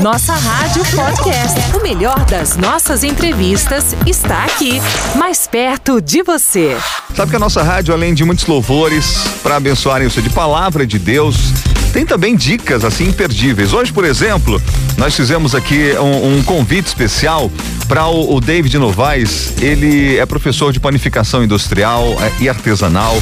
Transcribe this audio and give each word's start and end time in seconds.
Nossa 0.00 0.32
Rádio 0.34 0.84
Podcast. 0.94 1.76
O 1.76 1.82
melhor 1.82 2.24
das 2.26 2.56
nossas 2.56 3.02
entrevistas 3.02 3.96
está 4.06 4.44
aqui, 4.44 4.80
mais 5.16 5.48
perto 5.48 6.00
de 6.00 6.22
você. 6.22 6.76
Sabe 7.16 7.30
que 7.30 7.36
a 7.36 7.40
nossa 7.40 7.60
rádio, 7.60 7.92
além 7.92 8.14
de 8.14 8.24
muitos 8.24 8.46
louvores 8.46 9.16
para 9.42 9.56
abençoarem 9.56 10.06
o 10.06 10.10
seu 10.12 10.22
de 10.22 10.30
palavra 10.30 10.86
de 10.86 10.96
Deus, 10.96 11.52
tem 11.92 12.06
também 12.06 12.36
dicas 12.36 12.84
assim 12.84 13.08
imperdíveis. 13.08 13.72
Hoje, 13.72 13.92
por 13.92 14.04
exemplo, 14.04 14.60
nós 14.96 15.14
fizemos 15.14 15.54
aqui 15.54 15.92
um, 15.98 16.38
um 16.38 16.42
convite 16.42 16.86
especial 16.86 17.50
para 17.88 18.06
o, 18.06 18.36
o, 18.36 18.40
David 18.40 18.78
Novaes. 18.78 19.54
Ele 19.60 20.16
é 20.16 20.24
professor 20.24 20.72
de 20.72 20.78
panificação 20.78 21.42
industrial 21.42 22.16
é, 22.20 22.42
e 22.42 22.48
artesanal. 22.48 23.20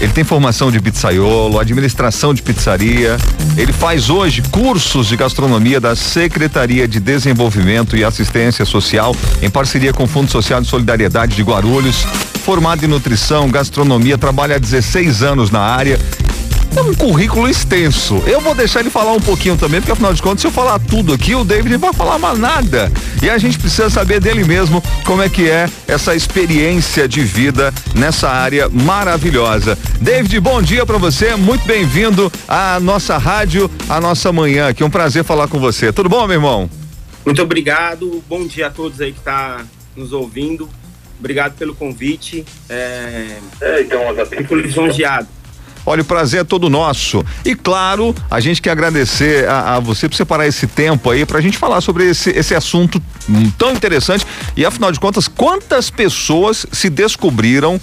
Ele 0.00 0.12
tem 0.12 0.24
formação 0.24 0.70
de 0.70 0.80
pizzaiolo, 0.80 1.58
administração 1.58 2.34
de 2.34 2.42
pizzaria. 2.42 3.16
Ele 3.56 3.72
faz 3.72 4.10
hoje 4.10 4.42
cursos 4.50 5.06
de 5.06 5.16
gastronomia 5.16 5.80
da 5.80 5.94
Secretaria 5.94 6.88
de 6.88 6.98
Desenvolvimento 6.98 7.96
e 7.96 8.04
Assistência 8.04 8.64
Social, 8.64 9.14
em 9.40 9.48
parceria 9.48 9.92
com 9.92 10.04
o 10.04 10.08
Fundo 10.08 10.30
Social 10.30 10.60
de 10.60 10.66
Solidariedade 10.66 11.36
de 11.36 11.42
Guarulhos. 11.42 12.04
Formado 12.44 12.84
em 12.84 12.88
nutrição, 12.88 13.48
gastronomia, 13.48 14.18
trabalha 14.18 14.56
há 14.56 14.58
16 14.58 15.22
anos 15.22 15.50
na 15.52 15.60
área 15.60 15.98
é 16.76 16.82
um 16.82 16.94
currículo 16.94 17.48
extenso. 17.48 18.22
Eu 18.26 18.40
vou 18.40 18.54
deixar 18.54 18.80
ele 18.80 18.90
falar 18.90 19.12
um 19.12 19.20
pouquinho 19.20 19.56
também, 19.56 19.80
porque 19.80 19.92
afinal 19.92 20.12
de 20.12 20.22
contas, 20.22 20.40
se 20.40 20.46
eu 20.46 20.50
falar 20.50 20.78
tudo 20.78 21.12
aqui, 21.12 21.34
o 21.34 21.44
David 21.44 21.76
vai 21.76 21.92
falar 21.92 22.18
mais 22.18 22.38
nada. 22.38 22.90
E 23.22 23.28
a 23.28 23.36
gente 23.38 23.58
precisa 23.58 23.90
saber 23.90 24.20
dele 24.20 24.44
mesmo 24.44 24.82
como 25.04 25.22
é 25.22 25.28
que 25.28 25.48
é 25.48 25.68
essa 25.86 26.14
experiência 26.14 27.06
de 27.06 27.22
vida 27.22 27.72
nessa 27.94 28.30
área 28.30 28.68
maravilhosa. 28.68 29.78
David, 30.00 30.40
bom 30.40 30.62
dia 30.62 30.86
para 30.86 30.98
você, 30.98 31.34
muito 31.36 31.64
bem-vindo 31.66 32.32
à 32.48 32.80
nossa 32.80 33.18
rádio, 33.18 33.70
à 33.88 34.00
nossa 34.00 34.32
manhã. 34.32 34.68
aqui. 34.68 34.82
um 34.82 34.90
prazer 34.90 35.24
falar 35.24 35.48
com 35.48 35.58
você. 35.58 35.92
Tudo 35.92 36.08
bom, 36.08 36.26
meu 36.26 36.36
irmão? 36.36 36.70
Muito 37.24 37.42
obrigado. 37.42 38.22
Bom 38.28 38.46
dia 38.46 38.68
a 38.68 38.70
todos 38.70 39.00
aí 39.00 39.12
que 39.12 39.20
tá 39.20 39.64
nos 39.94 40.12
ouvindo. 40.12 40.68
Obrigado 41.18 41.54
pelo 41.56 41.74
convite. 41.74 42.44
É... 42.68 43.38
É, 43.60 43.80
então, 43.82 44.00
Fico 44.26 44.56
lisonjeado. 44.56 45.28
Olha, 45.84 46.02
o 46.02 46.04
prazer 46.04 46.40
é 46.40 46.44
todo 46.44 46.70
nosso. 46.70 47.24
E 47.44 47.54
claro, 47.54 48.14
a 48.30 48.40
gente 48.40 48.62
quer 48.62 48.70
agradecer 48.70 49.48
a, 49.48 49.76
a 49.76 49.80
você 49.80 50.08
por 50.08 50.16
separar 50.16 50.46
esse 50.46 50.66
tempo 50.66 51.10
aí 51.10 51.26
para 51.26 51.38
a 51.38 51.40
gente 51.40 51.58
falar 51.58 51.80
sobre 51.80 52.08
esse, 52.08 52.30
esse 52.30 52.54
assunto 52.54 53.02
tão 53.58 53.72
interessante. 53.72 54.26
E 54.56 54.64
afinal 54.64 54.92
de 54.92 55.00
contas, 55.00 55.28
quantas 55.28 55.90
pessoas 55.90 56.66
se 56.70 56.88
descobriram 56.88 57.80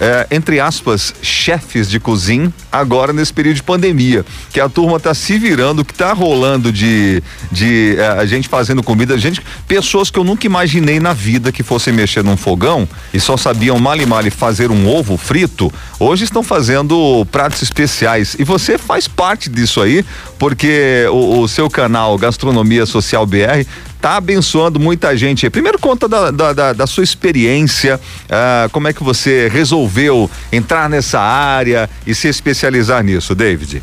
é, 0.00 0.26
entre 0.30 0.58
aspas, 0.58 1.14
chefes 1.22 1.88
de 1.88 2.00
cozinha 2.00 2.52
agora 2.70 3.12
nesse 3.12 3.32
período 3.32 3.56
de 3.56 3.62
pandemia. 3.62 4.24
Que 4.50 4.60
a 4.60 4.68
turma 4.68 4.96
está 4.96 5.14
se 5.14 5.38
virando, 5.38 5.84
que 5.84 5.92
está 5.92 6.12
rolando 6.12 6.72
de, 6.72 7.22
de 7.50 7.96
é, 7.98 8.06
a 8.08 8.26
gente 8.26 8.48
fazendo 8.48 8.82
comida, 8.82 9.16
gente, 9.18 9.42
pessoas 9.68 10.10
que 10.10 10.18
eu 10.18 10.24
nunca 10.24 10.46
imaginei 10.46 10.98
na 10.98 11.12
vida 11.12 11.52
que 11.52 11.62
fossem 11.62 11.92
mexer 11.92 12.24
num 12.24 12.36
fogão 12.36 12.88
e 13.12 13.20
só 13.20 13.36
sabiam 13.36 13.78
mal 13.78 13.96
e 13.96 14.06
mal 14.06 14.22
fazer 14.30 14.70
um 14.70 14.88
ovo 14.88 15.16
frito, 15.16 15.72
hoje 15.98 16.24
estão 16.24 16.42
fazendo 16.42 17.26
pratos 17.30 17.62
especiais. 17.62 18.36
E 18.38 18.44
você 18.44 18.78
faz 18.78 19.08
parte 19.08 19.48
disso 19.48 19.80
aí, 19.80 20.04
porque 20.38 21.06
o, 21.10 21.40
o 21.40 21.48
seu 21.48 21.68
canal 21.68 22.16
Gastronomia 22.16 22.86
Social 22.86 23.26
BR 23.26 23.66
tá 24.02 24.16
abençoando 24.16 24.80
muita 24.80 25.16
gente. 25.16 25.48
Primeiro 25.48 25.78
conta 25.78 26.08
da, 26.08 26.32
da, 26.32 26.52
da, 26.52 26.72
da 26.72 26.86
sua 26.88 27.04
experiência, 27.04 28.00
uh, 28.24 28.68
como 28.70 28.88
é 28.88 28.92
que 28.92 29.02
você 29.02 29.48
resolveu 29.48 30.28
entrar 30.50 30.90
nessa 30.90 31.20
área 31.20 31.88
e 32.04 32.12
se 32.12 32.26
especializar 32.26 33.04
nisso, 33.04 33.32
David? 33.32 33.80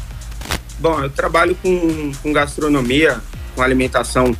Bom, 0.77 1.01
eu 1.01 1.09
trabalho 1.09 1.55
com, 1.63 2.11
com 2.21 2.33
gastronomia, 2.33 3.21
com 3.55 3.61
alimentação 3.61 4.35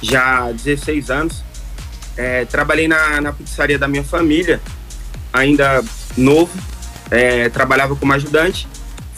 já 0.00 0.46
há 0.46 0.52
16 0.52 1.10
anos. 1.10 1.44
É, 2.16 2.46
trabalhei 2.46 2.88
na, 2.88 3.20
na 3.20 3.32
pizzaria 3.32 3.78
da 3.78 3.86
minha 3.86 4.02
família, 4.02 4.62
ainda 5.30 5.84
novo, 6.16 6.50
é, 7.10 7.50
trabalhava 7.50 7.94
como 7.94 8.14
ajudante 8.14 8.66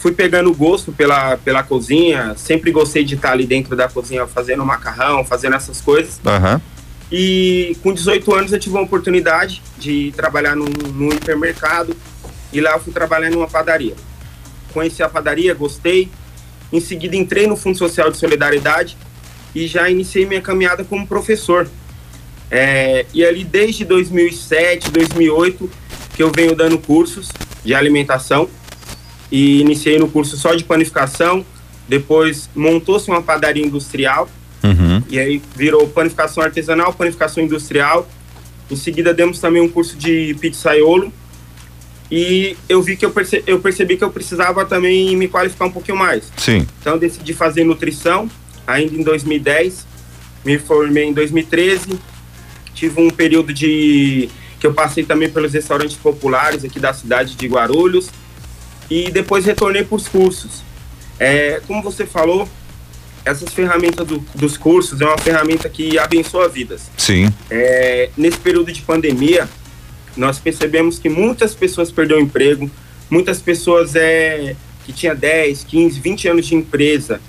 fui 0.01 0.11
pegando 0.11 0.51
gosto 0.51 0.91
pela, 0.91 1.37
pela 1.37 1.61
cozinha, 1.61 2.33
sempre 2.35 2.71
gostei 2.71 3.03
de 3.03 3.13
estar 3.13 3.33
ali 3.33 3.45
dentro 3.45 3.75
da 3.75 3.87
cozinha 3.87 4.25
fazendo 4.25 4.65
macarrão, 4.65 5.23
fazendo 5.23 5.55
essas 5.55 5.79
coisas. 5.79 6.19
Uhum. 6.25 6.59
E 7.11 7.77
com 7.83 7.93
18 7.93 8.33
anos 8.33 8.51
eu 8.51 8.59
tive 8.59 8.75
a 8.77 8.81
oportunidade 8.81 9.61
de 9.77 10.11
trabalhar 10.15 10.55
num, 10.55 10.65
num 10.65 11.09
hipermercado 11.09 11.95
e 12.51 12.59
lá 12.59 12.71
eu 12.71 12.79
fui 12.79 12.91
trabalhar 12.91 13.29
numa 13.29 13.47
padaria. 13.47 13.93
Conheci 14.73 15.03
a 15.03 15.09
padaria, 15.09 15.53
gostei. 15.53 16.09
Em 16.73 16.79
seguida 16.79 17.15
entrei 17.15 17.45
no 17.45 17.55
Fundo 17.55 17.77
Social 17.77 18.09
de 18.09 18.17
Solidariedade 18.17 18.97
e 19.53 19.67
já 19.67 19.87
iniciei 19.87 20.25
minha 20.25 20.41
caminhada 20.41 20.83
como 20.83 21.05
professor. 21.05 21.69
É, 22.49 23.05
e 23.13 23.23
ali 23.23 23.43
desde 23.43 23.85
2007, 23.85 24.89
2008 24.89 25.69
que 26.15 26.23
eu 26.23 26.31
venho 26.35 26.55
dando 26.55 26.79
cursos 26.79 27.29
de 27.63 27.75
alimentação 27.75 28.49
e 29.31 29.61
iniciei 29.61 29.97
no 29.97 30.09
curso 30.09 30.35
só 30.35 30.53
de 30.53 30.63
panificação. 30.63 31.45
Depois 31.87 32.49
montou-se 32.55 33.09
uma 33.09 33.21
padaria 33.21 33.65
industrial. 33.65 34.29
Uhum. 34.63 35.01
E 35.09 35.17
aí 35.17 35.41
virou 35.55 35.87
panificação 35.87 36.43
artesanal, 36.43 36.93
panificação 36.93 37.43
industrial. 37.43 38.07
Em 38.69 38.75
seguida 38.75 39.13
demos 39.13 39.39
também 39.39 39.61
um 39.61 39.69
curso 39.69 39.95
de 39.95 40.35
pizzaiolo. 40.39 41.11
E 42.11 42.57
eu 42.67 42.81
vi 42.81 42.97
que 42.97 43.05
eu, 43.05 43.11
perce 43.11 43.41
eu 43.47 43.59
percebi 43.59 43.95
que 43.95 44.03
eu 44.03 44.11
precisava 44.11 44.65
também 44.65 45.15
me 45.15 45.29
qualificar 45.29 45.65
um 45.65 45.71
pouquinho 45.71 45.97
mais. 45.97 46.31
Sim. 46.35 46.67
Então 46.81 46.97
decidi 46.97 47.33
fazer 47.33 47.63
nutrição, 47.63 48.29
ainda 48.67 48.93
em 48.93 49.01
2010. 49.01 49.87
Me 50.43 50.59
formei 50.59 51.05
em 51.05 51.13
2013. 51.13 51.97
Tive 52.73 52.99
um 52.99 53.09
período 53.09 53.53
de 53.53 54.29
que 54.59 54.67
eu 54.67 54.73
passei 54.73 55.03
também 55.03 55.29
pelos 55.29 55.53
restaurantes 55.53 55.95
populares 55.95 56.63
aqui 56.63 56.79
da 56.79 56.93
cidade 56.93 57.35
de 57.35 57.47
Guarulhos 57.47 58.09
e 58.91 59.09
depois 59.09 59.45
retornei 59.45 59.85
para 59.85 59.95
os 59.95 60.09
cursos. 60.09 60.61
É, 61.17 61.61
como 61.65 61.81
você 61.81 62.05
falou, 62.05 62.45
essas 63.23 63.53
ferramentas 63.53 64.05
do, 64.05 64.19
dos 64.35 64.57
cursos 64.57 64.99
é 64.99 65.05
uma 65.05 65.17
ferramenta 65.17 65.69
que 65.69 65.97
abençoa 65.97 66.49
vidas. 66.49 66.91
Sim. 66.97 67.29
É, 67.49 68.09
nesse 68.17 68.37
período 68.37 68.69
de 68.69 68.81
pandemia, 68.81 69.47
nós 70.17 70.39
percebemos 70.39 70.99
que 70.99 71.07
muitas 71.07 71.55
pessoas 71.55 71.89
perderam 71.89 72.19
emprego, 72.19 72.69
muitas 73.09 73.41
pessoas 73.41 73.95
é, 73.95 74.57
que 74.85 74.91
tinha 74.91 75.15
10, 75.15 75.63
15, 75.63 75.99
20 76.01 76.27
anos 76.27 76.45
de 76.47 76.55
empresa 76.55 77.21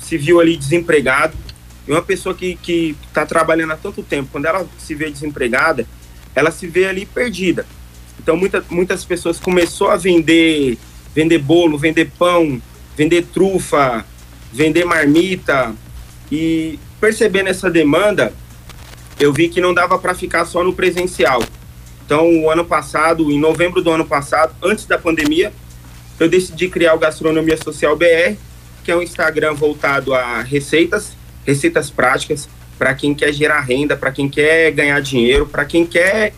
se 0.00 0.16
viu 0.16 0.40
ali 0.40 0.56
desempregado. 0.56 1.36
E 1.86 1.90
uma 1.90 2.02
pessoa 2.02 2.34
que 2.34 2.96
está 3.06 3.26
trabalhando 3.26 3.74
há 3.74 3.76
tanto 3.76 4.02
tempo, 4.02 4.30
quando 4.32 4.46
ela 4.46 4.66
se 4.78 4.94
vê 4.94 5.10
desempregada, 5.10 5.86
ela 6.34 6.50
se 6.50 6.66
vê 6.66 6.86
ali 6.86 7.04
perdida. 7.04 7.66
Então 8.18 8.36
muita, 8.36 8.64
muitas 8.68 9.04
pessoas 9.04 9.38
começou 9.38 9.88
a 9.88 9.96
vender, 9.96 10.76
vender 11.14 11.38
bolo, 11.38 11.78
vender 11.78 12.10
pão, 12.18 12.60
vender 12.96 13.26
trufa, 13.32 14.04
vender 14.52 14.84
marmita 14.84 15.74
e 16.30 16.78
percebendo 17.00 17.48
essa 17.48 17.70
demanda, 17.70 18.32
eu 19.20 19.32
vi 19.32 19.48
que 19.48 19.60
não 19.60 19.72
dava 19.72 19.98
para 19.98 20.14
ficar 20.14 20.44
só 20.44 20.62
no 20.62 20.72
presencial. 20.72 21.42
Então, 22.04 22.42
o 22.42 22.50
ano 22.50 22.64
passado, 22.64 23.30
em 23.30 23.38
novembro 23.38 23.82
do 23.82 23.90
ano 23.90 24.04
passado, 24.04 24.54
antes 24.62 24.86
da 24.86 24.98
pandemia, 24.98 25.52
eu 26.18 26.28
decidi 26.28 26.68
criar 26.68 26.94
o 26.94 26.98
Gastronomia 26.98 27.56
Social 27.56 27.96
BR, 27.96 28.36
que 28.82 28.90
é 28.90 28.96
um 28.96 29.02
Instagram 29.02 29.54
voltado 29.54 30.14
a 30.14 30.42
receitas, 30.42 31.16
receitas 31.44 31.90
práticas, 31.90 32.48
para 32.78 32.94
quem 32.94 33.14
quer 33.14 33.32
gerar 33.32 33.60
renda, 33.60 33.96
para 33.96 34.10
quem 34.10 34.28
quer 34.28 34.70
ganhar 34.70 35.00
dinheiro, 35.00 35.46
para 35.46 35.64
quem 35.64 35.84
quer 35.84 36.32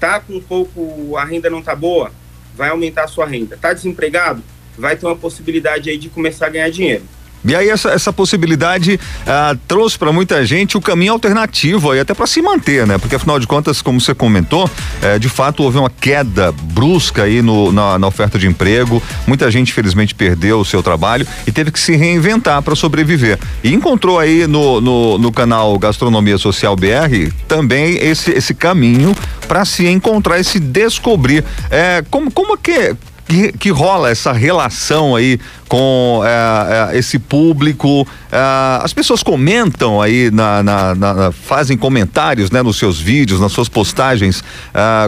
Tá 0.00 0.18
com 0.18 0.36
um 0.36 0.40
pouco, 0.40 1.16
a 1.18 1.24
renda 1.24 1.50
não 1.50 1.62
tá 1.62 1.76
boa, 1.76 2.10
vai 2.56 2.70
aumentar 2.70 3.04
a 3.04 3.08
sua 3.08 3.26
renda. 3.26 3.58
Tá 3.58 3.74
desempregado, 3.74 4.42
vai 4.76 4.96
ter 4.96 5.04
uma 5.04 5.14
possibilidade 5.14 5.90
aí 5.90 5.98
de 5.98 6.08
começar 6.08 6.46
a 6.46 6.50
ganhar 6.50 6.70
dinheiro. 6.70 7.04
E 7.44 7.54
aí 7.54 7.68
essa, 7.70 7.90
essa 7.90 8.12
possibilidade 8.12 9.00
ah, 9.26 9.56
trouxe 9.66 9.98
para 9.98 10.12
muita 10.12 10.44
gente 10.44 10.76
o 10.76 10.80
caminho 10.80 11.12
alternativo 11.12 11.90
aí 11.90 12.00
até 12.00 12.12
para 12.12 12.26
se 12.26 12.42
manter, 12.42 12.86
né? 12.86 12.98
Porque 12.98 13.14
afinal 13.14 13.38
de 13.38 13.46
contas, 13.46 13.80
como 13.80 14.00
você 14.00 14.14
comentou, 14.14 14.68
eh, 15.02 15.18
de 15.18 15.28
fato 15.28 15.62
houve 15.62 15.78
uma 15.78 15.90
queda 15.90 16.52
brusca 16.52 17.22
aí 17.22 17.40
no, 17.40 17.72
na, 17.72 17.98
na, 17.98 18.06
oferta 18.06 18.38
de 18.38 18.46
emprego. 18.46 19.02
Muita 19.26 19.50
gente 19.50 19.70
infelizmente 19.70 20.14
perdeu 20.14 20.60
o 20.60 20.64
seu 20.64 20.82
trabalho 20.82 21.26
e 21.46 21.52
teve 21.52 21.70
que 21.70 21.80
se 21.80 21.96
reinventar 21.96 22.60
para 22.62 22.74
sobreviver. 22.74 23.38
E 23.64 23.72
encontrou 23.72 24.18
aí 24.18 24.46
no, 24.46 24.80
no, 24.80 25.18
no, 25.18 25.32
canal 25.32 25.78
Gastronomia 25.78 26.36
Social 26.36 26.76
BR 26.76 27.32
também 27.48 27.96
esse 27.96 28.30
esse 28.32 28.52
caminho 28.54 29.14
para 29.48 29.64
se 29.64 29.86
encontrar 29.86 30.38
e 30.38 30.44
se 30.44 30.60
descobrir. 30.60 31.44
É, 31.70 32.04
como 32.10 32.30
como 32.30 32.56
que 32.56 32.94
que, 33.30 33.52
que 33.52 33.70
rola 33.70 34.10
essa 34.10 34.32
relação 34.32 35.14
aí 35.14 35.38
com 35.68 36.20
é, 36.24 36.94
é, 36.94 36.98
esse 36.98 37.16
público? 37.16 38.06
É, 38.30 38.38
as 38.82 38.92
pessoas 38.92 39.22
comentam 39.22 40.02
aí, 40.02 40.32
na, 40.32 40.62
na, 40.64 40.94
na, 40.96 41.32
fazem 41.32 41.76
comentários 41.76 42.50
né, 42.50 42.60
nos 42.60 42.76
seus 42.76 42.98
vídeos, 42.98 43.40
nas 43.40 43.52
suas 43.52 43.68
postagens. 43.68 44.42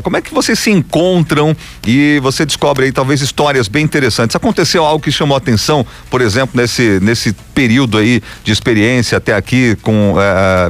Como 0.05 0.17
é 0.17 0.23
que 0.23 0.33
vocês 0.33 0.59
se 0.59 0.71
encontram 0.71 1.57
e 1.87 2.21
você 2.23 2.47
descobre 2.47 2.87
aí 2.87 2.93
talvez 2.93 3.21
histórias 3.21 3.67
bem 3.67 3.85
interessantes? 3.85 4.37
Aconteceu 4.37 4.85
algo 4.85 5.03
que 5.03 5.11
chamou 5.11 5.37
atenção, 5.37 5.85
por 6.09 6.21
exemplo, 6.21 6.61
nesse, 6.61 7.01
nesse 7.01 7.33
período 7.55 7.99
aí 7.99 8.23
de 8.45 8.53
experiência 8.53 9.19
até 9.19 9.35
aqui 9.35 9.77
com 9.83 10.15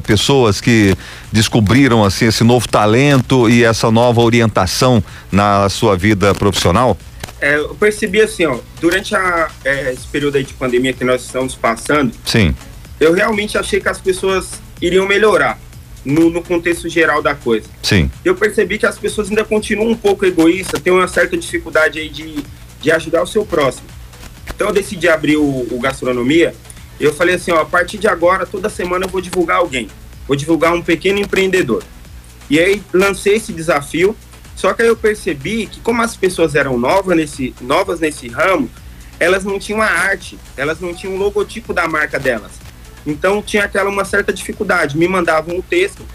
pessoas 0.07 0.61
que 0.61 0.95
descobriram 1.31 2.05
assim 2.05 2.27
esse 2.27 2.45
novo 2.45 2.69
talento 2.69 3.49
e 3.51 3.65
essa 3.65 3.91
nova 3.91 4.21
orientação 4.21 5.03
na 5.31 5.69
sua 5.69 5.97
vida 5.97 6.35
profissional? 6.35 6.97
É, 7.43 7.57
eu 7.57 7.75
percebi 7.75 8.21
assim, 8.21 8.47
ó, 8.47 8.57
durante 8.81 9.17
a, 9.17 9.51
é, 9.65 9.93
esse 9.93 10.07
período 10.07 10.37
aí 10.37 10.45
de 10.45 10.55
pandemia 10.55 10.93
que 10.93 11.03
nós 11.03 11.23
estamos 11.23 11.57
passando, 11.57 12.15
sim, 12.25 12.55
eu 13.01 13.13
realmente 13.13 13.59
achei 13.59 13.81
que 13.81 13.89
as 13.89 14.01
pessoas 14.01 14.61
iriam 14.81 15.09
melhorar 15.09 15.59
no, 16.05 16.31
no 16.31 16.41
contexto 16.41 16.89
geral 16.89 17.21
da 17.21 17.35
coisa. 17.35 17.67
Sim. 17.83 18.09
Eu 18.25 18.37
percebi 18.37 18.79
que 18.79 18.87
as 18.87 18.97
pessoas 18.97 19.29
ainda 19.29 19.45
continuam 19.45 19.91
um 19.91 19.97
pouco 19.97 20.25
egoístas, 20.25 20.81
têm 20.81 20.93
uma 20.93 21.09
certa 21.09 21.37
dificuldade 21.37 21.99
aí 21.99 22.09
de, 22.09 22.45
de 22.81 22.91
ajudar 22.93 23.25
o 23.25 23.27
seu 23.27 23.45
próximo. 23.45 23.89
Então 24.55 24.69
eu 24.69 24.73
decidi 24.73 25.09
abrir 25.09 25.37
o, 25.37 25.67
o 25.69 25.81
gastronomia. 25.81 26.55
Eu 27.01 27.13
falei 27.13 27.35
assim, 27.35 27.51
ó, 27.51 27.61
a 27.63 27.65
partir 27.65 27.99
de 27.99 28.07
agora, 28.07 28.47
toda 28.47 28.69
semana 28.69 29.07
eu 29.07 29.09
vou 29.09 29.21
divulgar 29.21 29.57
alguém. 29.57 29.89
Vou 30.29 30.37
divulgar 30.37 30.73
um 30.73 30.81
pequeno 30.81 31.19
empreendedor. 31.19 31.83
E 32.49 32.61
aí 32.61 32.81
lancei 32.93 33.35
esse 33.35 33.53
desafio 33.53 34.17
só 34.63 34.73
que 34.73 34.81
aí 34.81 34.87
eu 34.87 34.97
percebi 34.97 35.67
que 35.67 35.81
como 35.81 36.03
as 36.03 36.17
pessoas 36.17 36.55
eram 36.55 36.79
novas 36.79 37.17
nesse, 37.17 37.53
novas 37.61 37.99
nesse 37.99 38.29
ramo, 38.29 38.71
elas 39.19 39.43
não 39.43 39.59
tinham 39.59 39.83
a 39.83 39.87
arte, 39.87 40.39
elas 40.57 40.79
não 40.79 40.95
tinham 40.95 41.17
o 41.17 41.19
logotipo 41.19 41.75
da 41.75 41.89
marca 41.89 42.17
delas. 42.17 42.53
Então 43.05 43.43
tinha 43.43 43.65
aquela 43.65 43.91
uma 43.91 44.05
certa 44.05 44.33
dificuldade. 44.33 44.97
Me 44.97 45.09
mandavam 45.09 45.59
o 45.59 45.63
texto, 45.65 46.07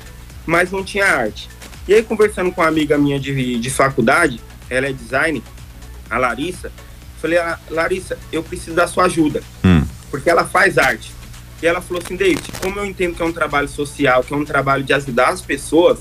mas 0.46 0.72
não 0.72 0.82
tinha 0.82 1.06
arte. 1.06 1.50
E 1.90 1.94
aí 1.94 2.02
conversando 2.02 2.50
com 2.54 2.62
uma 2.62 2.70
amiga 2.70 2.98
minha 2.98 3.20
de, 3.20 3.60
de 3.60 3.70
faculdade, 3.70 4.40
ela 4.70 4.88
é 4.88 4.94
design, 4.94 5.44
a 6.10 6.18
Larissa, 6.18 6.72
falei, 7.22 7.40
ah, 7.40 7.60
Larissa, 7.70 8.18
eu 8.32 8.42
preciso 8.42 8.78
da 8.78 8.88
sua 8.88 9.08
ajuda, 9.08 9.44
hum. 9.62 9.84
porque 10.10 10.30
ela 10.30 10.46
faz 10.46 10.78
arte. 10.78 11.12
E 11.62 11.68
ela 11.68 11.82
falou 11.82 12.02
assim, 12.02 12.16
David, 12.16 12.50
como 12.62 12.80
eu 12.80 12.86
entendo 12.86 13.14
que 13.14 13.22
é 13.22 13.26
um 13.26 13.34
trabalho 13.34 13.68
social, 13.68 14.24
que 14.24 14.34
é 14.34 14.38
um 14.38 14.46
trabalho 14.46 14.86
de 14.86 14.94
ajudar 14.94 15.32
as 15.32 15.42
pessoas, 15.42 16.00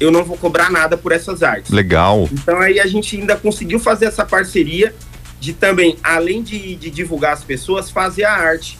eu 0.00 0.10
não 0.10 0.24
vou 0.24 0.36
cobrar 0.36 0.70
nada 0.70 0.96
por 0.96 1.12
essas 1.12 1.42
artes. 1.42 1.70
Legal. 1.70 2.28
Então 2.32 2.60
aí 2.60 2.80
a 2.80 2.86
gente 2.86 3.16
ainda 3.16 3.36
conseguiu 3.36 3.78
fazer 3.78 4.06
essa 4.06 4.24
parceria 4.24 4.94
de 5.40 5.52
também, 5.52 5.96
além 6.02 6.42
de, 6.42 6.76
de 6.76 6.90
divulgar 6.90 7.32
as 7.32 7.42
pessoas, 7.42 7.90
fazer 7.90 8.24
a 8.24 8.32
arte. 8.32 8.78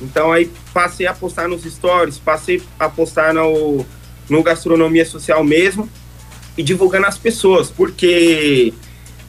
Então 0.00 0.32
aí 0.32 0.50
passei 0.72 1.06
a 1.06 1.14
postar 1.14 1.48
nos 1.48 1.64
stories, 1.64 2.18
passei 2.18 2.62
a 2.78 2.88
postar 2.88 3.32
no, 3.32 3.84
no 4.28 4.42
gastronomia 4.42 5.04
social 5.06 5.42
mesmo 5.44 5.88
e 6.56 6.62
divulgando 6.62 7.06
as 7.06 7.18
pessoas, 7.18 7.70
porque 7.70 8.72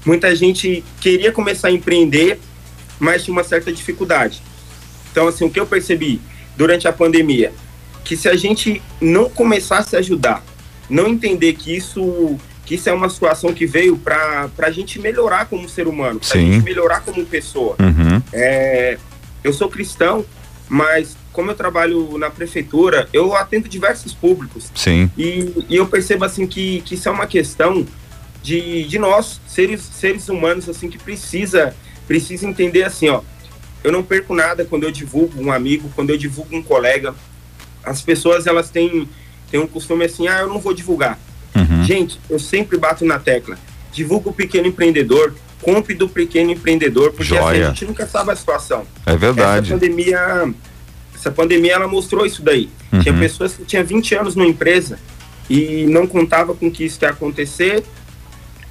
muita 0.05 0.35
gente 0.35 0.83
queria 0.99 1.31
começar 1.31 1.69
a 1.69 1.71
empreender, 1.71 2.39
mas 2.99 3.23
tinha 3.23 3.33
uma 3.33 3.43
certa 3.43 3.71
dificuldade. 3.71 4.41
Então 5.11 5.27
assim, 5.27 5.45
o 5.45 5.49
que 5.49 5.59
eu 5.59 5.65
percebi 5.65 6.19
durante 6.57 6.87
a 6.87 6.93
pandemia, 6.93 7.53
que 8.03 8.15
se 8.15 8.29
a 8.29 8.35
gente 8.35 8.81
não 9.01 9.29
começasse 9.29 9.95
a 9.95 9.99
ajudar 9.99 10.43
não 10.89 11.07
entender 11.07 11.53
que 11.53 11.75
isso 11.75 12.37
que 12.65 12.75
isso 12.75 12.89
é 12.89 12.93
uma 12.93 13.09
situação 13.09 13.53
que 13.53 13.65
veio 13.65 13.95
para 13.95 14.49
a 14.57 14.71
gente 14.71 14.99
melhorar 14.99 15.45
como 15.45 15.69
ser 15.69 15.87
humano, 15.87 16.19
para 16.19 16.35
a 16.35 16.41
gente 16.41 16.63
melhorar 16.63 17.01
como 17.01 17.23
pessoa. 17.23 17.75
Uhum. 17.79 18.19
É, 18.33 18.97
eu 19.43 19.53
sou 19.53 19.69
cristão, 19.69 20.25
mas 20.67 21.15
como 21.31 21.51
eu 21.51 21.55
trabalho 21.55 22.17
na 22.17 22.31
prefeitura, 22.31 23.07
eu 23.13 23.35
atendo 23.35 23.69
diversos 23.69 24.13
públicos. 24.13 24.71
Sim. 24.73 25.11
E, 25.15 25.65
e 25.69 25.75
eu 25.75 25.85
percebo 25.85 26.25
assim 26.25 26.47
que, 26.47 26.81
que 26.81 26.95
isso 26.95 27.07
é 27.07 27.11
uma 27.11 27.27
questão 27.27 27.85
de, 28.41 28.83
de 28.85 28.97
nós, 28.97 29.41
seres, 29.47 29.81
seres 29.81 30.29
humanos, 30.29 30.69
assim, 30.69 30.89
que 30.89 30.97
precisa, 30.97 31.75
precisa 32.07 32.47
entender 32.47 32.83
assim, 32.83 33.09
ó. 33.09 33.21
Eu 33.83 33.91
não 33.91 34.01
perco 34.01 34.33
nada 34.33 34.65
quando 34.65 34.83
eu 34.83 34.91
divulgo 34.91 35.39
um 35.39 35.51
amigo, 35.51 35.91
quando 35.95 36.09
eu 36.09 36.17
divulgo 36.17 36.55
um 36.55 36.63
colega. 36.63 37.13
As 37.83 38.01
pessoas, 38.01 38.47
elas 38.47 38.69
têm 38.69 39.07
tem 39.55 39.61
um 39.61 39.67
costume 39.67 40.03
assim, 40.03 40.27
ah, 40.27 40.39
eu 40.39 40.49
não 40.49 40.59
vou 40.59 40.73
divulgar. 40.73 41.17
Uhum. 41.55 41.81
Gente, 41.85 42.19
eu 42.29 42.37
sempre 42.37 42.77
bato 42.77 43.05
na 43.05 43.17
tecla. 43.17 43.57
Divulga 43.93 44.29
o 44.29 44.33
pequeno 44.33 44.67
empreendedor, 44.67 45.33
compre 45.61 45.93
do 45.93 46.09
pequeno 46.09 46.51
empreendedor, 46.51 47.13
porque 47.13 47.37
assim, 47.37 47.61
a 47.61 47.67
gente 47.69 47.85
nunca 47.85 48.05
sabe 48.05 48.31
a 48.31 48.35
situação. 48.35 48.85
É 49.05 49.15
verdade. 49.15 49.67
Essa 49.67 49.79
pandemia, 49.79 50.53
essa 51.15 51.31
pandemia 51.31 51.71
ela 51.71 51.87
mostrou 51.87 52.25
isso 52.25 52.41
daí. 52.41 52.69
Uhum. 52.91 52.99
Tinha 52.99 53.17
pessoas 53.17 53.53
que 53.53 53.63
tinham 53.63 53.85
20 53.85 54.15
anos 54.15 54.35
numa 54.35 54.47
empresa 54.47 54.99
e 55.49 55.85
não 55.85 56.05
contava 56.05 56.53
com 56.53 56.69
que 56.69 56.83
isso 56.83 56.99
ia 57.01 57.11
acontecer 57.11 57.81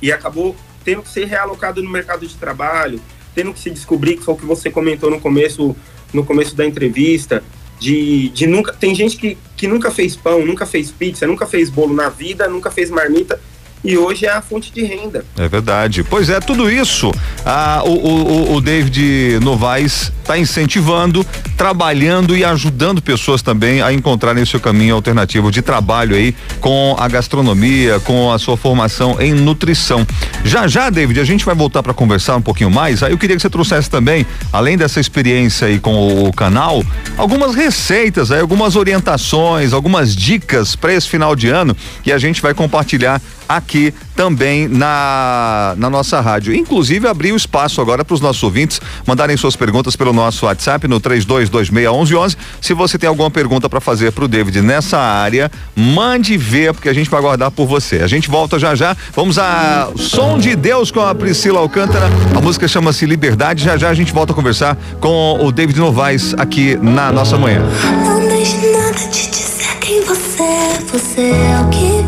e 0.02 0.12
acabou 0.12 0.54
tendo 0.84 1.00
que 1.00 1.08
ser 1.08 1.24
realocado 1.24 1.82
no 1.82 1.88
mercado 1.88 2.26
de 2.26 2.34
trabalho, 2.34 3.00
tendo 3.34 3.54
que 3.54 3.58
se 3.58 3.70
descobrir, 3.70 4.18
que 4.18 4.22
foi 4.22 4.34
o 4.34 4.36
que 4.36 4.44
você 4.44 4.70
comentou 4.70 5.10
no 5.10 5.18
começo, 5.18 5.74
no 6.12 6.22
começo 6.26 6.54
da 6.54 6.66
entrevista, 6.66 7.42
de, 7.78 8.28
de 8.30 8.46
nunca. 8.46 8.72
Tem 8.72 8.94
gente 8.94 9.16
que, 9.16 9.36
que 9.64 9.68
nunca 9.68 9.90
fez 9.90 10.14
pão, 10.14 10.44
nunca 10.44 10.66
fez 10.66 10.90
pizza, 10.90 11.26
nunca 11.26 11.46
fez 11.46 11.70
bolo 11.70 11.94
na 11.94 12.10
vida, 12.10 12.46
nunca 12.46 12.70
fez 12.70 12.90
marmita 12.90 13.40
e 13.84 13.98
hoje 13.98 14.24
é 14.24 14.32
a 14.32 14.40
fonte 14.40 14.72
de 14.72 14.82
renda. 14.82 15.24
É 15.36 15.46
verdade. 15.46 16.02
Pois 16.02 16.30
é, 16.30 16.40
tudo 16.40 16.70
isso 16.70 17.12
ah, 17.44 17.82
o, 17.84 17.90
o, 17.90 18.54
o 18.54 18.60
David 18.60 19.38
Novaes 19.42 20.10
está 20.22 20.38
incentivando, 20.38 21.24
trabalhando 21.56 22.34
e 22.34 22.42
ajudando 22.42 23.02
pessoas 23.02 23.42
também 23.42 23.82
a 23.82 23.92
encontrarem 23.92 24.42
o 24.42 24.46
seu 24.46 24.58
caminho 24.58 24.94
alternativo 24.94 25.50
de 25.50 25.60
trabalho 25.60 26.16
aí 26.16 26.34
com 26.60 26.96
a 26.98 27.06
gastronomia, 27.06 28.00
com 28.00 28.32
a 28.32 28.38
sua 28.38 28.56
formação 28.56 29.20
em 29.20 29.34
nutrição. 29.34 30.06
Já 30.42 30.66
já, 30.66 30.88
David, 30.88 31.20
a 31.20 31.24
gente 31.24 31.44
vai 31.44 31.54
voltar 31.54 31.82
para 31.82 31.92
conversar 31.92 32.36
um 32.36 32.42
pouquinho 32.42 32.70
mais. 32.70 33.02
Aí 33.02 33.12
eu 33.12 33.18
queria 33.18 33.36
que 33.36 33.42
você 33.42 33.50
trouxesse 33.50 33.90
também, 33.90 34.26
além 34.50 34.78
dessa 34.78 34.98
experiência 34.98 35.66
aí 35.66 35.78
com 35.78 35.92
o, 35.92 36.28
o 36.28 36.32
canal, 36.32 36.82
algumas 37.18 37.54
receitas, 37.54 38.30
aí, 38.30 38.40
algumas 38.40 38.76
orientações, 38.76 39.74
algumas 39.74 40.16
dicas 40.16 40.74
para 40.74 40.94
esse 40.94 41.08
final 41.08 41.36
de 41.36 41.48
ano 41.48 41.76
e 42.06 42.12
a 42.12 42.18
gente 42.18 42.40
vai 42.40 42.54
compartilhar 42.54 43.20
aqui 43.48 43.92
também 44.14 44.68
na, 44.68 45.74
na 45.76 45.90
nossa 45.90 46.20
rádio. 46.20 46.54
Inclusive, 46.54 47.08
abrir 47.08 47.32
o 47.32 47.36
espaço 47.36 47.80
agora 47.80 48.04
para 48.04 48.14
os 48.14 48.20
nossos 48.20 48.42
ouvintes 48.42 48.80
mandarem 49.06 49.36
suas 49.36 49.56
perguntas 49.56 49.96
pelo 49.96 50.12
nosso 50.12 50.46
WhatsApp 50.46 50.86
no 50.86 51.00
32261111. 51.00 52.36
Se 52.60 52.74
você 52.74 52.98
tem 52.98 53.08
alguma 53.08 53.30
pergunta 53.30 53.68
para 53.68 53.80
fazer 53.80 54.12
para 54.12 54.24
o 54.24 54.28
David 54.28 54.60
nessa 54.60 54.98
área, 54.98 55.50
mande 55.74 56.36
ver, 56.36 56.72
porque 56.72 56.88
a 56.88 56.92
gente 56.92 57.10
vai 57.10 57.20
aguardar 57.20 57.50
por 57.50 57.66
você. 57.66 57.96
A 57.96 58.06
gente 58.06 58.28
volta 58.28 58.58
já 58.58 58.74
já. 58.74 58.96
Vamos 59.14 59.38
a 59.38 59.88
Som 59.96 60.38
de 60.38 60.54
Deus 60.54 60.90
com 60.90 61.00
a 61.00 61.14
Priscila 61.14 61.58
Alcântara. 61.58 62.06
A 62.36 62.40
música 62.40 62.68
chama-se 62.68 63.06
Liberdade. 63.06 63.64
Já 63.64 63.76
já 63.76 63.88
a 63.88 63.94
gente 63.94 64.12
volta 64.12 64.32
a 64.32 64.34
conversar 64.34 64.76
com 65.00 65.38
o 65.44 65.50
David 65.50 65.78
Novaes 65.78 66.34
aqui 66.34 66.76
na 66.80 67.10
nossa 67.10 67.36
manhã. 67.36 67.62
Não 68.04 68.20
deixe 68.20 68.56
nada 68.70 68.98
te 69.10 69.30
dizer 69.30 69.74
quem 69.80 70.00
você 70.02 70.42
é, 70.42 70.78
você 70.92 71.20
é 71.20 71.60
o 71.60 71.68
que 71.68 72.03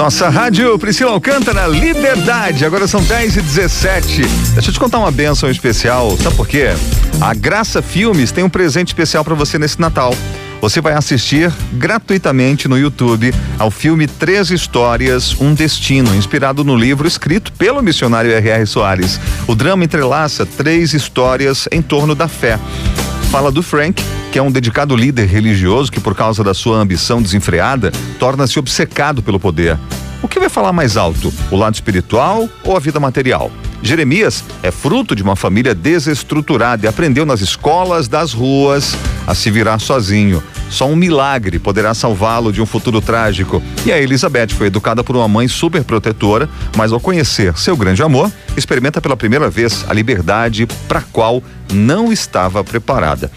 nossa 0.00 0.30
rádio 0.30 0.78
Priscila 0.78 1.10
Alcântara, 1.10 1.66
Liberdade. 1.66 2.64
Agora 2.64 2.88
são 2.88 3.02
10 3.02 3.36
e 3.36 3.42
17. 3.42 4.22
Deixa 4.54 4.70
eu 4.70 4.72
te 4.72 4.80
contar 4.80 4.98
uma 4.98 5.10
benção 5.10 5.50
especial. 5.50 6.16
Sabe 6.16 6.36
por 6.36 6.48
quê? 6.48 6.68
A 7.20 7.34
Graça 7.34 7.82
Filmes 7.82 8.32
tem 8.32 8.42
um 8.42 8.48
presente 8.48 8.88
especial 8.88 9.22
para 9.22 9.34
você 9.34 9.58
nesse 9.58 9.78
Natal. 9.78 10.14
Você 10.62 10.80
vai 10.80 10.94
assistir 10.94 11.52
gratuitamente 11.74 12.66
no 12.66 12.78
YouTube 12.78 13.34
ao 13.58 13.70
filme 13.70 14.06
Três 14.06 14.50
Histórias, 14.50 15.38
Um 15.38 15.52
Destino, 15.52 16.14
inspirado 16.14 16.64
no 16.64 16.74
livro 16.74 17.06
escrito 17.06 17.52
pelo 17.52 17.82
missionário 17.82 18.32
R.R. 18.32 18.64
Soares. 18.64 19.20
O 19.46 19.54
drama 19.54 19.84
entrelaça 19.84 20.46
três 20.46 20.94
histórias 20.94 21.68
em 21.70 21.82
torno 21.82 22.14
da 22.14 22.26
fé. 22.26 22.58
Fala 23.30 23.52
do 23.52 23.62
Frank, 23.62 24.02
que 24.30 24.38
é 24.38 24.42
um 24.42 24.50
dedicado 24.50 24.94
líder 24.94 25.26
religioso 25.26 25.90
que, 25.90 26.00
por 26.00 26.14
causa 26.14 26.44
da 26.44 26.54
sua 26.54 26.78
ambição 26.78 27.20
desenfreada, 27.20 27.90
torna-se 28.18 28.58
obcecado 28.58 29.22
pelo 29.22 29.40
poder. 29.40 29.78
O 30.22 30.28
que 30.28 30.38
vai 30.38 30.48
falar 30.48 30.72
mais 30.72 30.96
alto, 30.96 31.32
o 31.50 31.56
lado 31.56 31.74
espiritual 31.74 32.48
ou 32.64 32.76
a 32.76 32.80
vida 32.80 33.00
material? 33.00 33.50
Jeremias 33.82 34.44
é 34.62 34.70
fruto 34.70 35.16
de 35.16 35.22
uma 35.22 35.34
família 35.34 35.74
desestruturada 35.74 36.84
e 36.84 36.88
aprendeu 36.88 37.24
nas 37.24 37.40
escolas 37.40 38.06
das 38.08 38.32
ruas 38.32 38.94
a 39.26 39.34
se 39.34 39.50
virar 39.50 39.78
sozinho. 39.78 40.42
Só 40.68 40.86
um 40.86 40.94
milagre 40.94 41.58
poderá 41.58 41.94
salvá-lo 41.94 42.52
de 42.52 42.60
um 42.60 42.66
futuro 42.66 43.00
trágico. 43.00 43.62
E 43.84 43.90
a 43.90 43.98
Elizabeth 43.98 44.50
foi 44.50 44.66
educada 44.68 45.02
por 45.02 45.16
uma 45.16 45.26
mãe 45.26 45.48
super 45.48 45.82
protetora, 45.82 46.48
mas 46.76 46.92
ao 46.92 47.00
conhecer 47.00 47.56
seu 47.56 47.76
grande 47.76 48.02
amor, 48.02 48.30
experimenta 48.56 49.00
pela 49.00 49.16
primeira 49.16 49.48
vez 49.48 49.84
a 49.88 49.94
liberdade 49.94 50.68
para 50.86 51.00
qual 51.00 51.42
não 51.72 52.12
estava 52.12 52.62
preparada. 52.62 53.30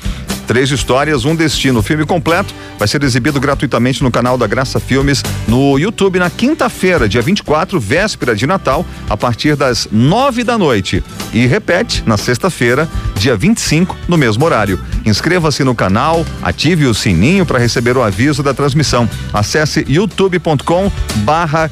Três 0.47 0.69
histórias, 0.71 1.25
um 1.25 1.35
destino. 1.35 1.79
O 1.79 1.83
filme 1.83 2.05
completo 2.05 2.53
vai 2.77 2.87
ser 2.87 3.03
exibido 3.03 3.39
gratuitamente 3.39 4.03
no 4.03 4.11
canal 4.11 4.37
da 4.37 4.45
Graça 4.45 4.79
Filmes 4.79 5.23
no 5.47 5.77
YouTube 5.77 6.19
na 6.19 6.29
quinta-feira, 6.29 7.07
dia 7.07 7.21
24, 7.21 7.79
véspera 7.79 8.35
de 8.35 8.45
Natal, 8.45 8.85
a 9.09 9.15
partir 9.15 9.55
das 9.55 9.87
nove 9.91 10.43
da 10.43 10.57
noite. 10.57 11.03
E 11.33 11.45
repete 11.45 12.03
na 12.05 12.17
sexta-feira, 12.17 12.87
dia 13.15 13.35
25, 13.35 13.95
no 14.07 14.17
mesmo 14.17 14.43
horário. 14.45 14.79
Inscreva-se 15.05 15.63
no 15.63 15.73
canal, 15.73 16.25
ative 16.41 16.85
o 16.85 16.93
sininho 16.93 17.45
para 17.45 17.59
receber 17.59 17.95
o 17.97 18.03
aviso 18.03 18.43
da 18.43 18.53
transmissão. 18.53 19.09
Acesse 19.33 19.85
youtube.com 19.87 20.91
barra 21.17 21.71